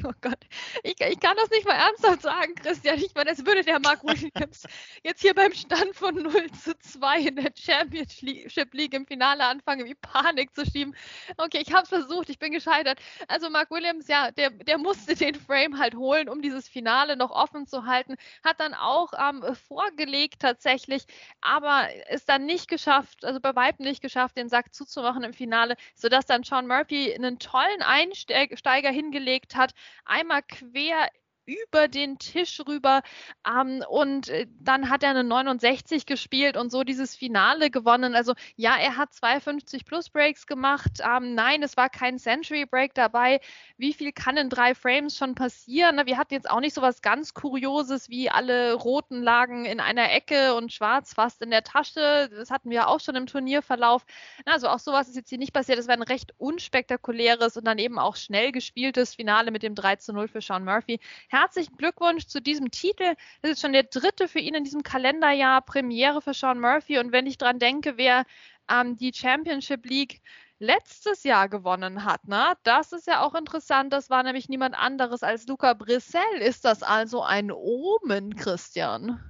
Oh 0.04 0.12
Gott, 0.22 0.40
ich, 0.84 1.00
ich, 1.00 1.20
kann 1.20 1.38
das 1.38 1.50
nicht 1.50 1.66
mal 1.66 1.74
ernsthaft 1.74 2.22
sagen, 2.22 2.56
Christian. 2.56 2.98
Ich 2.98 3.14
meine, 3.16 3.30
als 3.30 3.46
würde 3.46 3.64
der 3.64 3.80
Mark 3.80 4.04
Williams 4.04 4.64
jetzt 5.04 5.22
hier 5.22 5.34
beim 5.34 5.54
Stand 5.54 5.96
von 5.96 6.14
0 6.16 6.52
zu 6.52 6.78
2 6.78 7.20
in 7.22 7.36
der 7.38 7.52
Championship 7.56 8.74
League 8.74 8.94
im 8.94 9.06
Finale 9.06 9.46
anfangen, 9.46 9.86
wie 9.86 9.96
Panik 9.96 10.54
zu 10.54 10.66
schieben. 10.66 10.94
Okay, 11.38 11.60
ich 11.66 11.72
habe 11.72 11.84
es 11.84 11.90
versucht, 11.90 12.30
ich 12.30 12.38
bin 12.38 12.52
gescheitert. 12.52 13.00
Also 13.28 13.50
Mark 13.50 13.72
Williams, 13.72 14.08
ja, 14.08 14.32
der, 14.32 14.50
der 14.50 14.78
musste 14.78 15.16
den 15.16 15.36
Frame 15.36 15.80
halt 15.80 15.96
holen, 15.96 16.28
um 16.28 16.42
dieses 16.42 16.68
Finale 16.68 17.16
noch 17.16 17.32
offen 17.32 17.66
zu 17.66 17.86
halten. 17.86 18.16
Hat 18.44 18.60
dann 18.60 18.74
auch 18.74 19.14
ähm, 19.18 19.44
vorgelegt 19.68 20.42
tatsächlich, 20.42 21.06
aber 21.40 21.88
ist 22.10 22.28
dann 22.28 22.46
nicht 22.46 22.68
geschafft, 22.68 23.24
also 23.24 23.40
bei 23.40 23.56
Weitem 23.56 23.86
nicht 23.86 24.02
geschafft 24.02 24.07
geschafft, 24.08 24.38
den 24.38 24.50
Sack 24.50 24.74
zuzumachen 24.74 25.24
im 25.24 25.34
Finale, 25.34 25.76
sodass 25.96 26.26
dann 26.26 26.44
Sean 26.44 26.68
Murphy 26.68 27.14
einen 27.14 27.40
tollen 27.40 27.82
Einsteiger 27.82 28.90
hingelegt 28.90 29.56
hat, 29.56 29.74
einmal 30.06 30.42
quer 30.44 31.10
über 31.48 31.88
den 31.88 32.20
Tisch 32.20 32.62
rüber. 32.68 33.02
Ähm, 33.48 33.84
und 33.90 34.28
äh, 34.30 34.48
dann 34.60 34.90
hat 34.90 35.02
er 35.02 35.12
eine 35.12 35.24
69 35.24 36.06
gespielt 36.06 36.58
und 36.58 36.72
so 36.72 36.84
dieses 36.84 37.16
Finale 37.16 37.72
gewonnen. 37.72 38.16
Also 38.16 38.34
ja, 38.56 38.76
er 38.78 38.98
hat 38.98 39.14
zwei 39.14 39.40
50 39.40 39.86
Plus 39.86 40.10
Breaks 40.10 40.46
gemacht. 40.46 41.00
Ähm, 41.02 41.34
nein, 41.36 41.64
es 41.64 41.78
war 41.78 41.90
kein 41.90 42.20
Century 42.20 42.66
Break 42.66 42.94
dabei. 42.94 43.40
Wie 43.78 43.94
viel 43.94 44.12
kann 44.12 44.38
in 44.38 44.50
drei 44.50 44.76
Frames 44.76 45.16
schon 45.18 45.36
passieren? 45.36 45.96
Na, 45.96 46.06
wir 46.06 46.18
hatten 46.18 46.34
jetzt 46.34 46.50
auch 46.50 46.60
nicht 46.60 46.74
so 46.74 46.82
was 46.82 47.02
ganz 47.02 47.34
Kurioses 47.34 48.10
wie 48.10 48.30
alle 48.30 48.74
roten 48.74 49.24
lagen 49.24 49.66
in 49.66 49.80
einer 49.80 50.12
Ecke 50.12 50.54
und 50.56 50.74
schwarz 50.74 51.14
fast 51.14 51.42
in 51.42 51.50
der 51.50 51.64
Tasche. 51.64 52.30
Das 52.30 52.52
hatten 52.52 52.70
wir 52.70 52.90
auch 52.90 53.00
schon 53.00 53.16
im 53.16 53.26
Turnierverlauf. 53.26 54.06
Also 54.46 54.68
auch 54.68 54.80
sowas 54.80 55.08
ist 55.08 55.16
jetzt 55.16 55.30
hier 55.30 55.38
nicht 55.38 55.54
passiert. 55.54 55.80
Es 55.80 55.88
war 55.88 55.96
ein 55.96 56.02
recht 56.02 56.34
unspektakuläres 56.38 57.56
und 57.56 57.66
dann 57.66 57.78
eben 57.78 58.00
auch 58.00 58.18
schnell 58.18 58.52
gespieltes 58.52 59.16
Finale 59.16 59.52
mit 59.52 59.64
dem 59.64 59.76
3 59.76 59.96
zu 59.98 60.14
0 60.14 60.28
für 60.28 60.42
Sean 60.42 60.66
Murphy. 60.66 61.00
Herzlichen 61.40 61.78
Glückwunsch 61.78 62.26
zu 62.26 62.42
diesem 62.42 62.72
Titel. 62.72 63.14
Das 63.44 63.52
ist 63.52 63.62
schon 63.62 63.74
der 63.74 63.84
dritte 63.84 64.28
für 64.28 64.40
ihn 64.40 64.56
in 64.56 64.64
diesem 64.64 64.82
Kalenderjahr, 64.82 65.62
Premiere 65.62 66.20
für 66.20 66.34
Sean 66.34 66.60
Murphy. 66.60 66.98
Und 66.98 67.12
wenn 67.12 67.28
ich 67.28 67.38
dran 67.38 67.60
denke, 67.60 67.96
wer 67.98 68.26
ähm, 68.72 68.98
die 68.98 69.14
Championship 69.14 69.86
League 69.86 70.20
letztes 70.58 71.24
Jahr 71.24 71.48
gewonnen 71.48 72.06
hat. 72.06 72.28
Ne? 72.28 72.54
Das 72.64 72.92
ist 72.92 73.06
ja 73.06 73.22
auch 73.22 73.36
interessant. 73.36 73.94
Das 73.94 74.10
war 74.10 74.24
nämlich 74.24 74.50
niemand 74.50 74.74
anderes 74.74 75.22
als 75.22 75.46
Luca 75.46 75.76
Brissell. 75.76 76.40
Ist 76.40 76.66
das 76.66 76.82
also 76.82 77.22
ein 77.22 77.52
Omen, 77.52 78.36
Christian? 78.36 79.22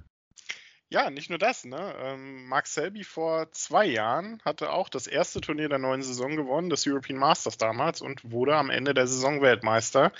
Ja, 0.88 1.10
nicht 1.10 1.28
nur 1.28 1.38
das. 1.38 1.66
Ne? 1.66 1.94
Ähm, 2.00 2.46
Mark 2.46 2.68
Selby 2.68 3.04
vor 3.04 3.52
zwei 3.52 3.84
Jahren 3.84 4.40
hatte 4.46 4.72
auch 4.72 4.88
das 4.88 5.06
erste 5.06 5.42
Turnier 5.42 5.68
der 5.68 5.78
neuen 5.78 6.02
Saison 6.02 6.36
gewonnen, 6.36 6.70
das 6.70 6.86
European 6.86 7.18
Masters 7.18 7.58
damals, 7.58 8.00
und 8.00 8.30
wurde 8.30 8.56
am 8.56 8.70
Ende 8.70 8.94
der 8.94 9.06
Saison 9.06 9.42
Weltmeister. 9.42 10.12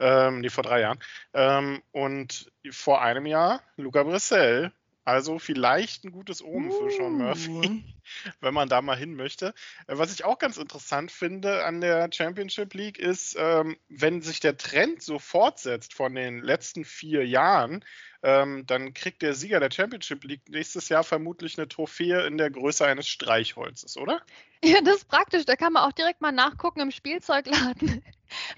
Ähm, 0.00 0.40
nee, 0.40 0.50
vor 0.50 0.64
drei 0.64 0.80
Jahren. 0.80 0.98
Ähm, 1.34 1.82
und 1.92 2.50
vor 2.70 3.02
einem 3.02 3.26
Jahr 3.26 3.62
Luca 3.76 4.02
Brissell 4.02 4.72
also 5.10 5.38
vielleicht 5.38 6.04
ein 6.04 6.12
gutes 6.12 6.40
Omen 6.42 6.70
für 6.70 6.90
Sean 6.90 7.14
Murphy, 7.14 7.50
uh. 7.50 7.80
wenn 8.40 8.54
man 8.54 8.68
da 8.68 8.82
mal 8.82 8.96
hin 8.96 9.14
möchte. 9.14 9.54
Äh, 9.86 9.98
was 9.98 10.12
ich 10.12 10.24
auch 10.24 10.38
ganz 10.38 10.56
interessant 10.56 11.10
finde 11.10 11.64
an 11.64 11.80
der 11.80 12.10
Championship 12.12 12.74
League 12.74 12.98
ist, 12.98 13.34
ähm, 13.38 13.76
wenn 13.88 14.22
sich 14.22 14.40
der 14.40 14.56
Trend 14.56 15.02
so 15.02 15.18
fortsetzt 15.18 15.94
von 15.94 16.14
den 16.14 16.40
letzten 16.40 16.84
vier 16.84 17.26
Jahren, 17.26 17.84
ähm, 18.22 18.66
dann 18.66 18.92
kriegt 18.92 19.22
der 19.22 19.34
Sieger 19.34 19.58
der 19.58 19.72
Championship 19.72 20.22
League 20.24 20.48
nächstes 20.48 20.90
Jahr 20.90 21.02
vermutlich 21.02 21.58
eine 21.58 21.66
Trophäe 21.66 22.26
in 22.26 22.36
der 22.36 22.50
Größe 22.50 22.86
eines 22.86 23.08
Streichholzes, 23.08 23.96
oder? 23.96 24.20
Ja, 24.62 24.82
das 24.82 24.98
ist 24.98 25.08
praktisch. 25.08 25.46
Da 25.46 25.56
kann 25.56 25.72
man 25.72 25.84
auch 25.84 25.92
direkt 25.92 26.20
mal 26.20 26.30
nachgucken 26.30 26.80
im 26.80 26.90
Spielzeugladen. 26.90 28.04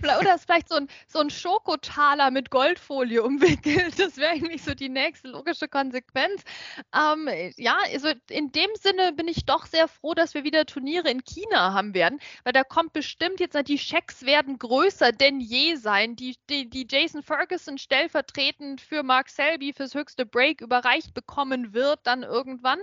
Oder 0.02 0.35
ist 0.35 0.45
vielleicht 0.45 0.69
so 0.69 0.76
ein, 0.76 0.88
so 1.07 1.21
ein 1.21 1.31
Schokotaler 1.31 2.31
mit 2.31 2.50
Goldfolie 2.50 3.23
umwickelt. 3.23 3.99
Das 3.99 4.17
wäre 4.17 4.33
eigentlich 4.33 4.62
so 4.62 4.75
die 4.75 4.88
nächste 4.88 5.29
logische 5.29 5.69
Konsequenz. 5.69 6.43
Ähm, 6.95 7.29
ja, 7.57 7.76
also 7.93 8.09
in 8.29 8.52
dem 8.52 8.71
Sinne 8.75 9.12
bin 9.12 9.29
ich 9.29 9.45
doch 9.45 9.67
sehr 9.67 9.88
froh, 9.88 10.14
dass 10.14 10.35
wir 10.35 10.45
wieder 10.45 10.67
Turniere 10.67 11.11
in 11.11 11.25
China 11.25 11.73
haben 11.73 11.95
werden, 11.95 12.19
weil 12.45 12.52
da 12.52 12.64
kommt 12.64 12.93
bestimmt 12.93 13.41
jetzt, 13.41 13.57
die 13.69 13.79
Schecks 13.79 14.25
werden 14.25 14.59
größer 14.59 15.12
denn 15.12 15.41
je 15.41 15.76
sein. 15.76 16.17
Die, 16.17 16.37
die, 16.49 16.69
die 16.69 16.87
Jason 16.88 17.23
Ferguson 17.23 17.79
stellvertretend 17.79 18.81
für 18.81 19.02
Mark 19.02 19.29
Selby 19.29 19.73
fürs 19.73 19.95
höchste 19.95 20.26
Break 20.26 20.61
überreicht 20.61 21.14
bekommen 21.14 21.75
wird 21.75 22.00
dann 22.05 22.23
irgendwann. 22.23 22.81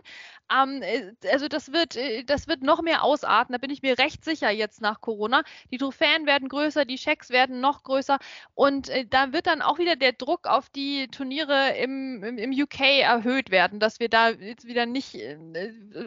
Ähm, 0.52 0.82
äh, 0.82 1.14
also 1.32 1.48
das 1.48 1.72
wird, 1.72 1.96
äh, 1.96 2.24
das 2.24 2.48
wird 2.48 2.62
noch 2.64 2.82
mehr 2.82 3.04
ausarten, 3.04 3.54
da 3.54 3.58
bin 3.58 3.70
ich 3.70 3.82
mir 3.82 3.98
recht 3.98 4.24
sicher 4.24 4.50
jetzt 4.50 4.82
nach 4.82 5.02
Corona. 5.02 5.44
Die 5.72 5.78
Trophäen 5.78 6.26
werden 6.26 6.50
größer, 6.50 6.79
die 6.86 6.98
Schecks 6.98 7.30
werden 7.30 7.62
noch 7.62 7.84
größer 7.84 8.20
und 8.56 8.90
äh, 8.90 9.06
da 9.10 9.34
wird 9.34 9.48
dann 9.48 9.62
auch 9.62 9.80
wieder 9.80 9.96
der 9.96 10.14
Druck 10.14 10.48
auf 10.48 10.70
die 10.70 11.08
Turniere 11.08 11.78
im, 11.78 12.24
im, 12.24 12.38
im 12.38 12.52
UK 12.52 13.02
erhöht 13.02 13.52
werden, 13.52 13.80
dass 13.80 14.00
wir 14.00 14.10
da 14.10 14.30
jetzt 14.30 14.66
wieder 14.66 14.86
nicht 14.86 15.16
äh, 15.16 15.38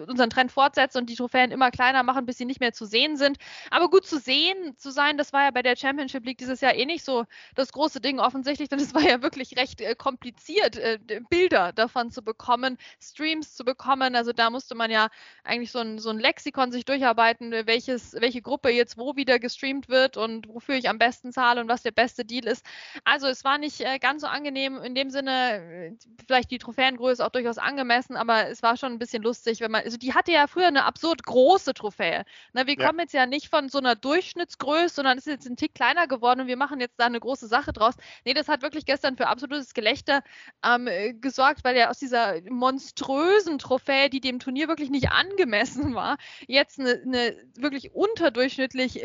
unseren 0.09 0.31
Trend 0.31 0.53
fortsetzen 0.53 0.99
und 0.99 1.11
die 1.11 1.17
Trophäen 1.17 1.51
immer 1.51 1.71
kleiner 1.71 2.03
machen, 2.03 2.27
bis 2.27 2.39
sie 2.39 2.45
nicht 2.45 2.61
mehr 2.61 2.73
zu 2.73 2.85
sehen 2.85 3.17
sind. 3.17 3.39
Aber 3.71 3.91
gut 3.91 4.07
zu 4.07 4.19
sehen 4.19 4.77
zu 4.77 4.91
sein, 4.91 5.19
das 5.19 5.33
war 5.33 5.45
ja 5.45 5.51
bei 5.51 5.63
der 5.63 5.77
Championship 5.77 6.25
League 6.25 6.39
dieses 6.39 6.61
Jahr 6.61 6.75
eh 6.75 6.87
nicht 6.87 7.05
so 7.05 7.25
das 7.55 7.73
große 7.73 8.01
Ding 8.01 8.19
offensichtlich, 8.19 8.69
denn 8.69 8.79
es 8.79 8.95
war 8.95 9.03
ja 9.03 9.23
wirklich 9.23 9.57
recht 9.57 9.81
äh, 9.81 9.95
kompliziert, 9.95 10.77
äh, 10.77 10.99
Bilder 11.31 11.73
davon 11.73 12.11
zu 12.11 12.23
bekommen, 12.23 12.79
Streams 13.01 13.55
zu 13.55 13.65
bekommen. 13.65 14.15
Also 14.15 14.33
da 14.33 14.51
musste 14.51 14.75
man 14.75 14.91
ja 14.91 15.09
eigentlich 15.45 15.73
so 15.73 15.81
ein, 15.81 15.99
so 15.99 16.11
ein 16.11 16.19
Lexikon 16.19 16.73
sich 16.73 16.85
durcharbeiten, 16.85 17.53
welches, 17.67 18.15
welche 18.15 18.43
Gruppe 18.43 18.71
jetzt 18.71 18.99
wo 18.99 19.17
wieder 19.17 19.39
gestreamt 19.39 19.89
wird 19.89 20.17
und 20.17 20.49
wofür 20.63 20.77
ich 20.77 20.89
am 20.89 20.99
besten 20.99 21.33
zahle 21.33 21.61
und 21.61 21.69
was 21.69 21.83
der 21.83 21.91
beste 21.91 22.25
Deal 22.25 22.47
ist. 22.47 22.65
Also 23.05 23.27
es 23.27 23.45
war 23.45 23.59
nicht 23.59 23.81
äh, 23.81 23.99
ganz 23.99 24.23
so 24.23 24.29
angenehm 24.29 24.81
in 24.83 24.95
dem 24.95 25.11
Sinne, 25.11 25.91
äh, 25.91 25.93
vielleicht 26.27 26.51
die 26.51 26.59
Trophäengröße 26.59 27.25
auch 27.25 27.31
durchaus 27.31 27.59
angemessen, 27.59 28.17
aber 28.17 28.49
es 28.49 28.63
war 28.63 28.77
schon 28.77 28.93
ein 28.93 28.99
bisschen 28.99 29.23
lustig, 29.23 29.61
wenn 29.61 29.71
man, 29.71 29.83
also 29.83 29.97
die 29.97 30.15
hatte 30.15 30.33
ja 30.33 30.47
früher 30.47 30.69
eine 30.69 30.85
absurd 30.85 31.25
große 31.25 31.75
Trophäe. 31.75 32.25
Na, 32.53 32.67
wir 32.67 32.77
ja. 32.79 32.87
kommen 32.87 33.01
jetzt 33.01 33.13
ja 33.13 33.27
nicht 33.27 33.49
von 33.49 33.69
so 33.69 33.79
einer 33.79 33.97
Durchschnittsgröße, 33.97 34.95
sondern 34.95 35.19
es 35.19 35.27
ist 35.27 35.33
jetzt 35.33 35.47
ein 35.47 35.57
Tick 35.57 35.75
kleiner 35.75 36.07
geworden 36.07 36.43
und 36.43 36.47
wir 36.47 36.57
machen 36.57 36.81
jetzt 36.81 36.99
da 36.99 37.07
eine 37.07 37.21
große 37.21 37.47
Sache 37.47 37.73
draus. 37.73 37.95
Nee, 38.25 38.35
das 38.35 38.49
hat 38.49 38.63
wirklich 38.63 38.87
gestern 38.87 39.17
für 39.17 39.27
absolutes 39.27 39.75
Gelächter 39.75 40.23
ähm, 40.65 40.89
gesorgt, 41.21 41.65
weil 41.65 41.77
ja 41.77 41.91
aus 41.91 41.99
dieser 41.99 42.41
monströsen 42.49 43.59
Trophäe, 43.59 44.11
die 44.11 44.21
dem 44.21 44.39
Turnier 44.39 44.69
wirklich 44.69 44.91
nicht 44.91 45.11
angemessen 45.11 45.95
war, 45.95 46.19
jetzt 46.47 46.79
eine, 46.79 47.03
eine 47.05 47.37
wirklich 47.57 47.95
unterdurchschnittlich 47.95 49.05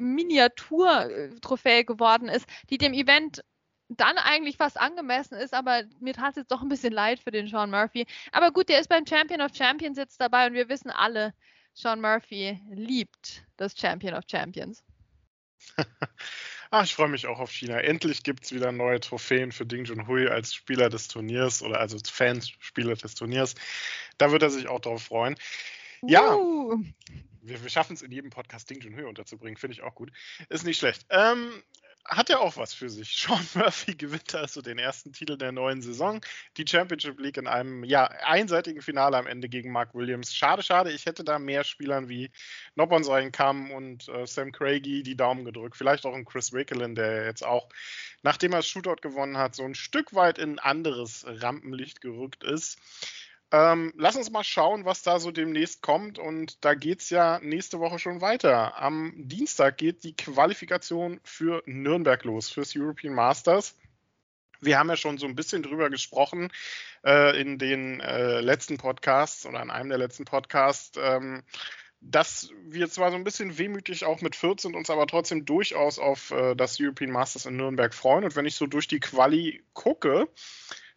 Miniatur-Trophäe 1.48 1.86
geworden 1.86 2.30
ist, 2.30 2.46
die 2.70 2.77
dem 2.77 2.94
Event 2.94 3.44
dann 3.89 4.18
eigentlich 4.18 4.58
fast 4.58 4.77
angemessen 4.77 5.36
ist, 5.36 5.54
aber 5.54 5.84
mir 6.01 6.13
tat 6.13 6.32
es 6.32 6.36
jetzt 6.38 6.51
doch 6.51 6.62
ein 6.62 6.68
bisschen 6.68 6.92
leid 6.92 7.20
für 7.22 7.32
den 7.32 7.48
Sean 7.48 7.72
Murphy. 7.72 8.06
Aber 8.34 8.51
gut, 8.51 8.68
der 8.68 8.82
ist 8.82 8.89
beim 8.89 9.06
Champion 9.06 9.42
of 9.42 9.56
Champions 9.56 9.98
jetzt 9.98 10.20
dabei 10.20 10.48
und 10.48 10.54
wir 10.54 10.68
wissen 10.68 10.92
alle, 10.92 11.34
Sean 11.74 12.01
Murphy 12.01 12.60
liebt 12.70 13.46
das 13.56 13.77
Champion 13.77 14.13
of 14.13 14.25
Champions. 14.30 14.84
Ach, 16.70 16.84
ich 16.84 16.94
freue 16.94 17.08
mich 17.08 17.27
auch 17.27 17.39
auf 17.39 17.51
China. 17.51 17.80
Endlich 17.80 18.24
gibt 18.24 18.44
es 18.44 18.51
wieder 18.51 18.74
neue 18.74 19.00
Trophäen 19.00 19.54
für 19.54 19.66
Ding 19.66 19.86
Junhui 19.86 20.27
als 20.27 20.54
Spieler 20.54 20.89
des 20.89 21.08
Turniers 21.08 21.62
oder 21.62 21.80
also 21.80 21.98
Fans-Spieler 22.04 22.96
des 22.96 23.16
Turniers. 23.16 23.56
Da 24.18 24.32
wird 24.32 24.44
er 24.44 24.50
sich 24.50 24.68
auch 24.68 24.82
drauf 24.82 25.04
freuen. 25.04 25.38
Ja, 26.01 26.36
uh. 26.36 26.84
wir, 27.42 27.63
wir 27.63 27.70
schaffen 27.70 27.94
es 27.94 28.01
in 28.01 28.12
jedem 28.12 28.30
Podcast 28.30 28.70
Ding 28.70 28.82
Junhui 28.82 29.04
unterzubringen, 29.04 29.58
finde 29.58 29.74
ich 29.74 29.82
auch 29.82 29.96
gut. 29.96 30.12
Ist 30.50 30.66
nicht 30.66 30.77
schlecht. 30.77 31.06
Ähm, 31.10 31.63
hat 32.08 32.30
ja 32.30 32.39
auch 32.39 32.58
was 32.58 32.74
für 32.74 32.89
sich. 32.89 33.16
Sean 33.27 33.46
Murphy 33.54 33.96
gewinnt 33.96 34.34
also 34.34 34.62
den 34.62 34.80
ersten 34.80 35.13
Titel 35.13 35.38
der 35.38 35.51
neuen 35.51 35.82
Saison, 35.82 36.22
die 36.58 36.66
Championship 36.68 37.20
League 37.20 37.38
in 37.38 37.48
einem 37.48 37.84
ja, 37.84 38.06
einseitigen 38.06 38.82
Finale 38.82 39.18
am 39.18 39.27
Ende 39.27 39.50
gegen 39.50 39.72
Mark 39.72 39.94
Williams. 39.94 40.34
Schade, 40.34 40.63
schade, 40.63 40.92
ich 40.92 41.06
hätte 41.06 41.24
da 41.24 41.39
mehr 41.39 41.63
Spielern 41.63 42.08
wie 42.10 42.32
Noppon 42.75 43.04
sein 43.04 43.32
Kamm 43.32 43.72
und 43.72 44.08
äh, 44.10 44.25
Sam 44.25 44.51
Craigie 44.51 45.04
die 45.04 45.18
Daumen 45.18 45.46
gedrückt. 45.46 45.75
Vielleicht 45.75 46.06
auch 46.06 46.13
ein 46.13 46.25
Chris 46.25 46.54
Wakelin, 46.54 46.96
der 46.96 47.25
jetzt 47.25 47.46
auch, 47.46 47.70
nachdem 48.24 48.54
er 48.54 48.60
das 48.60 48.68
Shootout 48.68 49.01
gewonnen 49.01 49.38
hat, 49.38 49.56
so 49.56 49.63
ein 49.63 49.75
Stück 49.75 50.13
weit 50.13 50.38
in 50.38 50.54
ein 50.54 50.60
anderes 50.60 51.25
Rampenlicht 51.27 52.01
gerückt 52.01 52.44
ist. 52.44 52.77
Ähm, 53.51 53.94
lass 53.96 54.18
uns 54.18 54.30
mal 54.30 54.44
schauen, 54.44 54.84
was 54.84 55.04
da 55.04 55.20
so 55.20 55.32
demnächst 55.32 55.82
kommt. 55.82 56.20
Und 56.20 56.63
da 56.66 56.74
geht 56.74 57.01
es 57.01 57.10
ja 57.10 57.39
nächste 57.42 57.80
Woche 57.80 58.00
schon 58.00 58.22
weiter. 58.22 58.77
Am 58.77 59.13
Dienstag 59.16 59.77
geht 59.77 60.04
die 60.04 60.16
Qualifikation 60.16 61.22
für 61.24 61.63
Nürnberg 61.66 62.24
los, 62.25 62.50
fürs 62.50 62.75
European 62.75 63.13
Masters. 63.13 63.75
Wir 64.60 64.80
haben 64.80 64.89
ja 64.89 64.98
schon 64.98 65.18
so 65.18 65.27
ein 65.27 65.36
bisschen 65.36 65.63
drüber 65.63 65.89
gesprochen 65.89 66.51
äh, 67.06 67.39
in 67.39 67.60
den 67.60 68.00
äh, 68.01 68.42
letzten 68.42 68.77
Podcasts 68.77 69.46
oder 69.46 69.62
in 69.62 69.70
einem 69.70 69.89
der 69.89 70.00
letzten 70.00 70.25
Podcasts. 70.25 70.98
Ähm, 71.01 71.44
dass 72.00 72.50
wir 72.63 72.89
zwar 72.89 73.10
so 73.12 73.18
ein 73.18 73.24
bisschen 73.24 73.58
wehmütig 73.58 74.06
auch 74.06 74.22
mit 74.22 74.36
14 74.36 74.75
uns 74.75 74.89
aber 74.89 75.08
trotzdem 75.08 75.46
durchaus 75.46 76.00
auf 76.00 76.32
äh, 76.32 76.56
das 76.56 76.77
European 76.80 77.12
Masters 77.12 77.46
in 77.46 77.58
Nürnberg 77.58 77.94
freuen. 77.94 78.24
Und 78.24 78.36
wenn 78.36 78.46
ich 78.46 78.56
so 78.56 78.68
durch 78.68 78.88
die 78.88 79.00
Quali 79.00 79.63
gucke, 79.74 80.27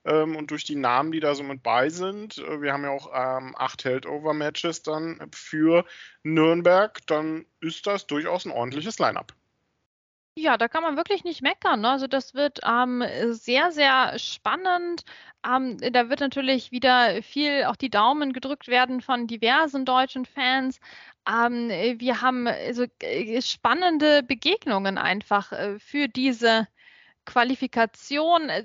ähm, 0.04 0.36
und 0.36 0.50
durch 0.50 0.64
die 0.64 0.76
Namen, 0.76 1.12
die 1.12 1.20
da 1.20 1.34
so 1.34 1.42
mit 1.42 1.62
bei 1.62 1.88
sind, 1.90 2.38
äh, 2.38 2.62
wir 2.62 2.72
haben 2.72 2.84
ja 2.84 2.90
auch 2.90 3.10
ähm, 3.14 3.54
acht 3.56 3.84
Held-Over-Matches 3.84 4.82
dann 4.82 5.20
für 5.32 5.84
Nürnberg, 6.22 6.98
dann 7.06 7.46
ist 7.60 7.86
das 7.86 8.06
durchaus 8.06 8.46
ein 8.46 8.52
ordentliches 8.52 8.98
Line-up. 8.98 9.34
Ja, 10.36 10.56
da 10.56 10.68
kann 10.68 10.82
man 10.82 10.96
wirklich 10.96 11.24
nicht 11.24 11.42
meckern. 11.42 11.80
Ne? 11.82 11.90
Also 11.90 12.06
das 12.06 12.34
wird 12.34 12.60
ähm, 12.66 13.04
sehr, 13.30 13.72
sehr 13.72 14.18
spannend. 14.18 15.02
Ähm, 15.44 15.76
da 15.92 16.08
wird 16.08 16.20
natürlich 16.20 16.70
wieder 16.70 17.22
viel 17.22 17.64
auch 17.64 17.76
die 17.76 17.90
Daumen 17.90 18.32
gedrückt 18.32 18.68
werden 18.68 19.00
von 19.02 19.26
diversen 19.26 19.84
deutschen 19.84 20.24
Fans. 20.24 20.80
Ähm, 21.28 21.68
wir 21.98 22.22
haben 22.22 22.46
also, 22.46 22.86
spannende 23.40 24.22
Begegnungen 24.22 24.98
einfach 24.98 25.52
äh, 25.52 25.78
für 25.78 26.08
diese 26.08 26.68
Qualifikation 27.24 28.48
äh, 28.48 28.64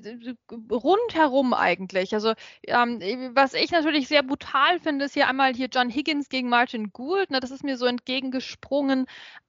rundherum 0.71 1.53
eigentlich. 1.53 2.13
Also 2.13 2.33
ähm, 2.63 2.99
was 3.35 3.53
ich 3.53 3.71
natürlich 3.71 4.07
sehr 4.07 4.23
brutal 4.23 4.79
finde, 4.79 5.05
ist 5.05 5.13
hier 5.13 5.27
einmal 5.27 5.53
hier 5.53 5.67
John 5.71 5.89
Higgins 5.89 6.29
gegen 6.29 6.49
Martin 6.49 6.91
Gould. 6.91 7.29
Ne, 7.31 7.39
das 7.39 7.51
ist 7.51 7.63
mir 7.63 7.77
so 7.77 7.85
entgegengesprungen 7.85 9.05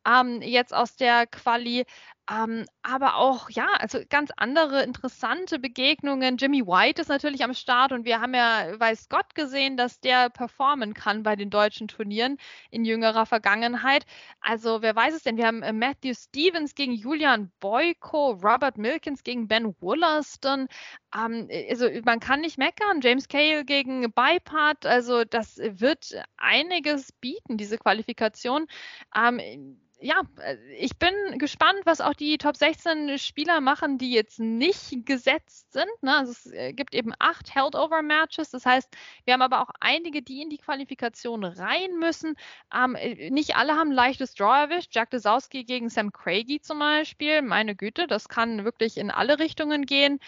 ähm, 0.06 0.42
jetzt 0.42 0.74
aus 0.74 0.96
der 0.96 1.26
Quali. 1.26 1.84
Ähm, 2.28 2.66
aber 2.82 3.16
auch, 3.16 3.50
ja, 3.50 3.68
also 3.78 4.00
ganz 4.08 4.32
andere 4.36 4.82
interessante 4.82 5.60
Begegnungen. 5.60 6.36
Jimmy 6.38 6.66
White 6.66 7.00
ist 7.00 7.08
natürlich 7.08 7.44
am 7.44 7.54
Start 7.54 7.92
und 7.92 8.04
wir 8.04 8.20
haben 8.20 8.34
ja, 8.34 8.80
weiß 8.80 9.08
Gott, 9.08 9.36
gesehen, 9.36 9.76
dass 9.76 10.00
der 10.00 10.28
performen 10.30 10.92
kann 10.92 11.22
bei 11.22 11.36
den 11.36 11.50
deutschen 11.50 11.86
Turnieren 11.86 12.36
in 12.70 12.84
jüngerer 12.84 13.26
Vergangenheit. 13.26 14.06
Also 14.40 14.82
wer 14.82 14.96
weiß 14.96 15.14
es 15.14 15.22
denn? 15.22 15.36
Wir 15.36 15.46
haben 15.46 15.62
äh, 15.62 15.72
Matthew 15.72 16.14
Stevens 16.14 16.74
gegen 16.74 16.94
Julian 16.94 17.52
Boyko, 17.60 18.32
Robert 18.32 18.76
Milkins 18.76 19.22
gegen 19.22 19.46
Ben 19.46 19.76
Wollaston. 19.80 20.66
Ähm, 21.14 21.48
also 21.70 21.88
man 22.04 22.18
kann 22.18 22.40
nicht 22.40 22.58
meckern. 22.58 23.00
James 23.02 23.28
Cale 23.28 23.64
gegen 23.64 24.12
Beipart. 24.12 24.84
Also 24.84 25.24
das 25.24 25.58
wird 25.58 26.12
einiges 26.36 27.12
bieten, 27.12 27.56
diese 27.56 27.78
Qualifikation. 27.78 28.66
Ähm, 29.14 29.78
ja, 30.00 30.22
äh, 30.42 30.56
ich 30.78 30.98
bin 30.98 31.14
gespannt, 31.38 31.80
was 31.84 32.00
auch 32.00 32.14
die 32.14 32.38
Top 32.38 32.56
16 32.56 33.18
Spieler 33.18 33.60
machen, 33.60 33.98
die 33.98 34.12
jetzt 34.12 34.38
nicht 34.38 35.06
gesetzt 35.06 35.72
sind. 35.72 35.90
Ne? 36.02 36.14
Also 36.16 36.32
es 36.32 36.46
äh, 36.46 36.72
gibt 36.72 36.94
eben 36.94 37.12
acht 37.18 37.54
Held-Over-Matches. 37.54 38.50
Das 38.50 38.66
heißt, 38.66 38.88
wir 39.24 39.34
haben 39.34 39.42
aber 39.42 39.62
auch 39.62 39.70
einige, 39.80 40.22
die 40.22 40.42
in 40.42 40.50
die 40.50 40.58
Qualifikation 40.58 41.44
rein 41.44 41.98
müssen. 41.98 42.36
Ähm, 42.74 42.94
äh, 42.94 43.30
nicht 43.30 43.56
alle 43.56 43.74
haben 43.74 43.90
ein 43.90 43.94
leichtes 43.94 44.34
Draw 44.34 44.64
erwischt. 44.64 44.94
Jack 44.94 45.10
Desowski 45.10 45.64
gegen 45.64 45.88
Sam 45.88 46.12
Craigie 46.12 46.60
zum 46.60 46.78
Beispiel. 46.78 47.42
Meine 47.42 47.74
Güte, 47.74 48.06
das 48.06 48.28
kann 48.28 48.64
wirklich 48.64 48.98
in 48.98 49.10
alle 49.10 49.38
Richtungen 49.38 49.86
gehen. 49.86 50.20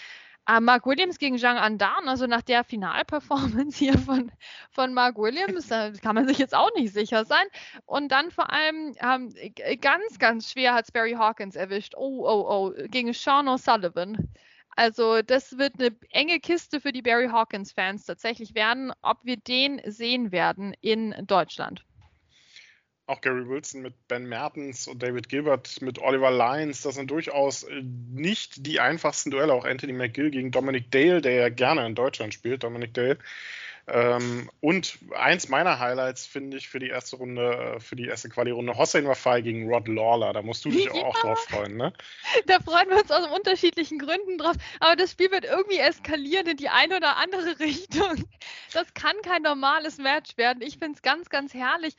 Uh, 0.50 0.60
Mark 0.60 0.86
Williams 0.86 1.18
gegen 1.18 1.36
Zhang 1.36 1.58
Andan, 1.58 2.08
also 2.08 2.26
nach 2.26 2.40
der 2.40 2.64
Finalperformance 2.64 3.76
hier 3.78 3.98
von, 3.98 4.32
von 4.70 4.94
Mark 4.94 5.18
Williams, 5.18 5.68
da 5.68 5.90
kann 5.90 6.14
man 6.14 6.26
sich 6.26 6.38
jetzt 6.38 6.54
auch 6.54 6.70
nicht 6.74 6.94
sicher 6.94 7.26
sein. 7.26 7.44
Und 7.84 8.10
dann 8.10 8.30
vor 8.30 8.50
allem 8.50 8.94
ähm, 9.02 9.34
ganz, 9.82 10.18
ganz 10.18 10.50
schwer 10.50 10.72
hat 10.72 10.90
Barry 10.94 11.12
Hawkins 11.12 11.54
erwischt. 11.54 11.94
Oh, 11.96 12.24
oh, 12.26 12.46
oh, 12.48 12.88
gegen 12.88 13.12
Sean 13.12 13.46
O'Sullivan. 13.46 14.28
Also 14.70 15.20
das 15.20 15.58
wird 15.58 15.74
eine 15.78 15.94
enge 16.12 16.40
Kiste 16.40 16.80
für 16.80 16.92
die 16.92 17.02
Barry 17.02 17.28
Hawkins-Fans 17.28 18.06
tatsächlich 18.06 18.54
werden, 18.54 18.92
ob 19.02 19.18
wir 19.24 19.36
den 19.36 19.82
sehen 19.84 20.32
werden 20.32 20.72
in 20.80 21.14
Deutschland 21.26 21.84
auch 23.08 23.20
Gary 23.20 23.48
Wilson 23.48 23.82
mit 23.82 23.94
Ben 24.06 24.26
Mertens 24.26 24.86
und 24.86 25.02
David 25.02 25.28
Gilbert 25.28 25.80
mit 25.80 25.98
Oliver 25.98 26.30
Lyons, 26.30 26.82
das 26.82 26.94
sind 26.94 27.10
durchaus 27.10 27.62
äh, 27.64 27.82
nicht 27.82 28.66
die 28.66 28.80
einfachsten 28.80 29.30
Duelle. 29.30 29.52
Auch 29.54 29.64
Anthony 29.64 29.94
McGill 29.94 30.30
gegen 30.30 30.50
Dominic 30.50 30.90
Dale, 30.90 31.20
der 31.20 31.32
ja 31.32 31.48
gerne 31.48 31.86
in 31.86 31.94
Deutschland 31.94 32.34
spielt. 32.34 32.62
Dominic 32.62 32.94
Dale 32.94 33.18
ähm, 33.90 34.50
und 34.60 34.98
eins 35.14 35.48
meiner 35.48 35.78
Highlights 35.78 36.26
finde 36.26 36.56
ich 36.58 36.68
für 36.68 36.78
die 36.78 36.88
erste 36.88 37.16
Runde, 37.16 37.76
äh, 37.76 37.80
für 37.80 37.96
die 37.96 38.06
erste 38.06 38.28
Quali-Runde, 38.28 38.76
Hossein 38.76 39.06
Wafai 39.06 39.40
gegen 39.40 39.68
Rod 39.68 39.88
Lawler. 39.88 40.32
Da 40.32 40.42
musst 40.42 40.64
du 40.64 40.70
dich 40.70 40.84
ja. 40.92 40.92
auch 40.92 41.18
drauf 41.20 41.38
freuen, 41.44 41.76
ne? 41.76 41.92
Da 42.46 42.58
freuen 42.60 42.88
wir 42.90 42.98
uns 42.98 43.10
aus 43.10 43.26
unterschiedlichen 43.30 43.98
Gründen 43.98 44.36
drauf. 44.38 44.56
Aber 44.80 44.96
das 44.96 45.12
Spiel 45.12 45.30
wird 45.30 45.44
irgendwie 45.44 45.78
eskalieren 45.78 46.46
in 46.46 46.56
die 46.56 46.68
eine 46.68 46.98
oder 46.98 47.16
andere 47.16 47.58
Richtung. 47.60 48.24
Das 48.72 48.92
kann 48.94 49.16
kein 49.22 49.42
normales 49.42 49.98
Match 49.98 50.36
werden. 50.36 50.62
Ich 50.62 50.78
finde 50.78 50.96
es 50.96 51.02
ganz, 51.02 51.30
ganz 51.30 51.54
herrlich. 51.54 51.94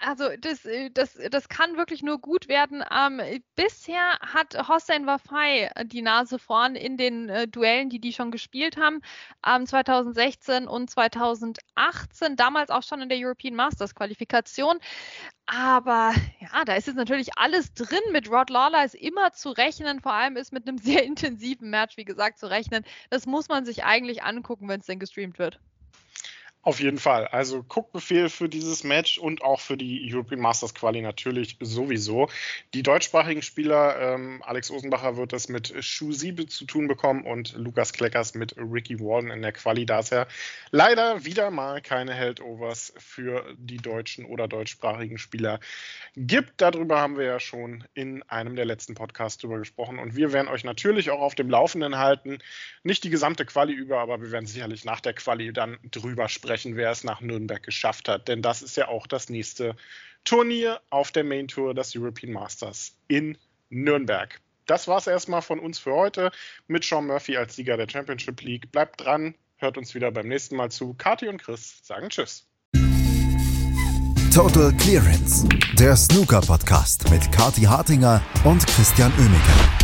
Also 0.00 0.30
das, 0.40 0.64
äh, 0.64 0.90
das, 0.92 1.18
das 1.30 1.48
kann 1.48 1.76
wirklich 1.76 2.02
nur 2.02 2.18
gut 2.20 2.48
werden. 2.48 2.82
Ähm, 2.90 3.20
bisher 3.54 4.18
hat 4.20 4.56
Hossein 4.68 5.06
Wafai 5.06 5.70
die 5.84 6.02
Nase 6.02 6.38
vorn 6.38 6.74
in 6.74 6.96
den 6.96 7.28
äh, 7.28 7.46
Duellen, 7.46 7.90
die 7.90 8.00
die 8.00 8.14
schon 8.14 8.30
gespielt 8.30 8.78
haben. 8.78 9.02
Ähm, 9.46 9.66
2016 9.66 10.66
und 10.66 10.88
2017. 10.88 11.33
2018, 11.34 12.36
damals 12.36 12.70
auch 12.70 12.82
schon 12.82 13.02
in 13.02 13.08
der 13.08 13.18
European 13.18 13.54
Masters 13.54 13.94
Qualifikation. 13.94 14.78
Aber 15.46 16.12
ja, 16.40 16.64
da 16.64 16.74
ist 16.74 16.86
jetzt 16.86 16.96
natürlich 16.96 17.36
alles 17.36 17.74
drin. 17.74 18.00
Mit 18.12 18.30
Rod 18.30 18.50
Lawler 18.50 18.84
ist 18.84 18.94
immer 18.94 19.32
zu 19.32 19.50
rechnen. 19.50 20.00
Vor 20.00 20.12
allem 20.12 20.36
ist 20.36 20.52
mit 20.52 20.66
einem 20.66 20.78
sehr 20.78 21.04
intensiven 21.04 21.70
Match, 21.70 21.96
wie 21.96 22.04
gesagt, 22.04 22.38
zu 22.38 22.48
rechnen. 22.48 22.84
Das 23.10 23.26
muss 23.26 23.48
man 23.48 23.64
sich 23.64 23.84
eigentlich 23.84 24.22
angucken, 24.22 24.68
wenn 24.68 24.80
es 24.80 24.86
denn 24.86 24.98
gestreamt 24.98 25.38
wird. 25.38 25.60
Auf 26.64 26.80
jeden 26.80 26.96
Fall. 26.96 27.26
Also 27.28 27.62
Guckbefehl 27.62 28.30
für 28.30 28.48
dieses 28.48 28.84
Match 28.84 29.18
und 29.18 29.42
auch 29.42 29.60
für 29.60 29.76
die 29.76 30.10
European 30.10 30.40
Masters 30.40 30.74
Quali 30.74 31.02
natürlich 31.02 31.58
sowieso. 31.60 32.30
Die 32.72 32.82
deutschsprachigen 32.82 33.42
Spieler, 33.42 34.00
ähm, 34.00 34.42
Alex 34.42 34.70
Osenbacher 34.70 35.18
wird 35.18 35.34
das 35.34 35.50
mit 35.50 35.74
Shu 35.84 36.12
Siebe 36.12 36.46
zu 36.46 36.64
tun 36.64 36.88
bekommen 36.88 37.26
und 37.26 37.52
Lukas 37.52 37.92
Kleckers 37.92 38.34
mit 38.34 38.56
Ricky 38.56 38.98
Walden 38.98 39.30
in 39.30 39.42
der 39.42 39.52
Quali. 39.52 39.84
Da 39.84 39.98
ist 39.98 40.10
ja 40.10 40.26
leider 40.70 41.26
wieder 41.26 41.50
mal 41.50 41.82
keine 41.82 42.14
Heldovers 42.14 42.94
für 42.96 43.44
die 43.58 43.76
deutschen 43.76 44.24
oder 44.24 44.48
deutschsprachigen 44.48 45.18
Spieler 45.18 45.60
gibt. 46.16 46.62
Darüber 46.62 46.98
haben 46.98 47.18
wir 47.18 47.26
ja 47.26 47.40
schon 47.40 47.84
in 47.92 48.22
einem 48.22 48.56
der 48.56 48.64
letzten 48.64 48.94
Podcasts 48.94 49.36
drüber 49.36 49.58
gesprochen 49.58 49.98
und 49.98 50.16
wir 50.16 50.32
werden 50.32 50.48
euch 50.48 50.64
natürlich 50.64 51.10
auch 51.10 51.20
auf 51.20 51.34
dem 51.34 51.50
Laufenden 51.50 51.98
halten. 51.98 52.38
Nicht 52.84 53.04
die 53.04 53.10
gesamte 53.10 53.44
Quali 53.44 53.74
über, 53.74 53.98
aber 53.98 54.22
wir 54.22 54.30
werden 54.30 54.46
sicherlich 54.46 54.86
nach 54.86 55.00
der 55.00 55.12
Quali 55.12 55.52
dann 55.52 55.76
drüber 55.90 56.30
sprechen 56.30 56.53
sprechen, 56.54 56.76
wer 56.76 56.90
es 56.90 57.02
nach 57.02 57.20
Nürnberg 57.20 57.62
geschafft 57.62 58.08
hat. 58.08 58.28
Denn 58.28 58.40
das 58.40 58.62
ist 58.62 58.76
ja 58.76 58.86
auch 58.86 59.08
das 59.08 59.28
nächste 59.28 59.74
Turnier 60.24 60.80
auf 60.88 61.10
der 61.10 61.24
Main 61.24 61.48
Tour, 61.48 61.74
das 61.74 61.96
European 61.96 62.32
Masters 62.32 62.96
in 63.08 63.36
Nürnberg. 63.70 64.40
Das 64.66 64.86
war 64.86 64.98
es 64.98 65.06
erstmal 65.08 65.42
von 65.42 65.58
uns 65.58 65.80
für 65.80 65.92
heute 65.92 66.30
mit 66.68 66.84
Sean 66.84 67.06
Murphy 67.06 67.36
als 67.36 67.56
Sieger 67.56 67.76
der 67.76 67.88
Championship 67.88 68.40
League. 68.40 68.70
Bleibt 68.70 69.00
dran, 69.00 69.34
hört 69.56 69.76
uns 69.76 69.94
wieder 69.94 70.12
beim 70.12 70.28
nächsten 70.28 70.56
Mal 70.56 70.70
zu. 70.70 70.94
Kati 70.94 71.28
und 71.28 71.42
Chris 71.42 71.80
sagen 71.82 72.08
Tschüss. 72.08 72.46
Total 74.32 74.72
Clearance, 74.78 75.48
der 75.78 75.96
Snooker-Podcast 75.96 77.10
mit 77.10 77.30
Kati 77.32 77.62
Hartinger 77.62 78.22
und 78.44 78.66
Christian 78.66 79.12
Oemeke. 79.18 79.83